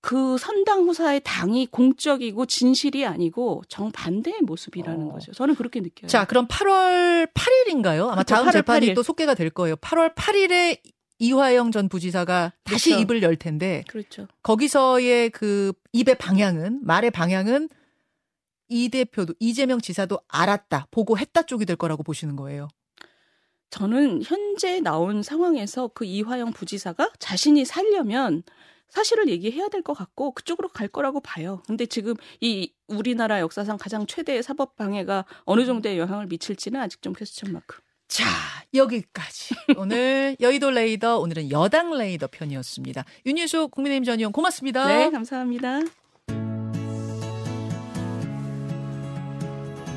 그 0.00 0.38
선당 0.38 0.84
후사의 0.84 1.20
당이 1.24 1.66
공적이고 1.66 2.46
진실이 2.46 3.04
아니고 3.04 3.62
정반대의 3.68 4.42
모습이라는 4.42 5.08
어. 5.08 5.12
거죠. 5.12 5.32
저는 5.32 5.54
그렇게 5.56 5.80
느껴요. 5.80 6.08
자, 6.08 6.24
그럼 6.24 6.46
8월 6.46 7.28
8일인가요? 7.34 8.04
아마 8.06 8.22
그렇죠, 8.22 8.34
다음 8.34 8.50
재판이 8.50 8.88
8일. 8.88 8.94
또 8.94 9.02
속개가 9.02 9.34
될 9.34 9.50
거예요. 9.50 9.76
8월 9.76 10.14
8일에 10.14 10.78
이화영 11.22 11.70
전 11.70 11.88
부지사가 11.88 12.52
다시 12.64 12.90
그렇죠. 12.90 13.02
입을 13.02 13.22
열 13.22 13.36
텐데 13.36 13.84
그렇죠. 13.86 14.26
거기서의 14.42 15.30
그 15.30 15.72
입의 15.92 16.16
방향은 16.16 16.80
말의 16.82 17.12
방향은 17.12 17.68
이 18.68 18.88
대표도 18.88 19.34
이재명 19.38 19.80
지사도 19.80 20.18
알았다 20.26 20.88
보고했다 20.90 21.42
쪽이 21.42 21.64
될 21.64 21.76
거라고 21.76 22.02
보시는 22.02 22.34
거예요. 22.34 22.66
저는 23.70 24.22
현재 24.24 24.80
나온 24.80 25.22
상황에서 25.22 25.88
그 25.94 26.04
이화영 26.04 26.52
부지사가 26.52 27.10
자신이 27.18 27.64
살려면 27.64 28.42
사실을 28.88 29.28
얘기해야 29.28 29.68
될 29.68 29.82
것 29.82 29.94
같고 29.94 30.32
그쪽으로 30.32 30.68
갈 30.70 30.88
거라고 30.88 31.20
봐요. 31.20 31.62
근데 31.68 31.86
지금 31.86 32.14
이 32.40 32.72
우리나라 32.88 33.38
역사상 33.40 33.78
가장 33.78 34.06
최대의 34.06 34.42
사법 34.42 34.74
방해가 34.76 35.24
어느 35.44 35.64
정도의 35.64 35.98
영향을 35.98 36.26
미칠지는 36.26 36.80
아직 36.80 37.00
좀 37.00 37.12
퀘스천 37.12 37.52
마크. 37.52 37.80
자, 38.12 38.26
여기까지. 38.74 39.54
오늘 39.78 40.36
여의도 40.40 40.70
레이더, 40.70 41.18
오늘은 41.18 41.50
여당 41.50 41.96
레이더 41.96 42.28
편이었습니다. 42.30 43.06
윤유수 43.24 43.68
국민의힘 43.68 44.04
전 44.04 44.18
의원 44.18 44.32
고맙습니다. 44.32 44.86
네, 44.86 45.10
감사합니다. 45.10 45.80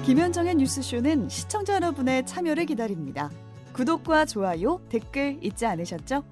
김현정의 0.05 0.55
뉴스쇼는 0.55 1.27
시청자 1.27 1.75
여러분의 1.75 2.25
참여를 2.25 2.67
기다립니다. 2.67 3.29
구독과 3.73 4.27
좋아요, 4.27 4.79
댓글 4.87 5.37
잊지 5.41 5.65
않으셨죠? 5.65 6.23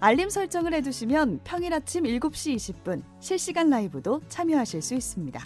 알림 0.00 0.28
설정을 0.28 0.74
해두시면 0.74 1.40
평일 1.44 1.72
아침 1.72 2.04
7시 2.04 2.56
20분 2.56 3.02
실시간 3.20 3.70
라이브도 3.70 4.20
참여하실 4.28 4.82
수 4.82 4.94
있습니다. 4.94 5.42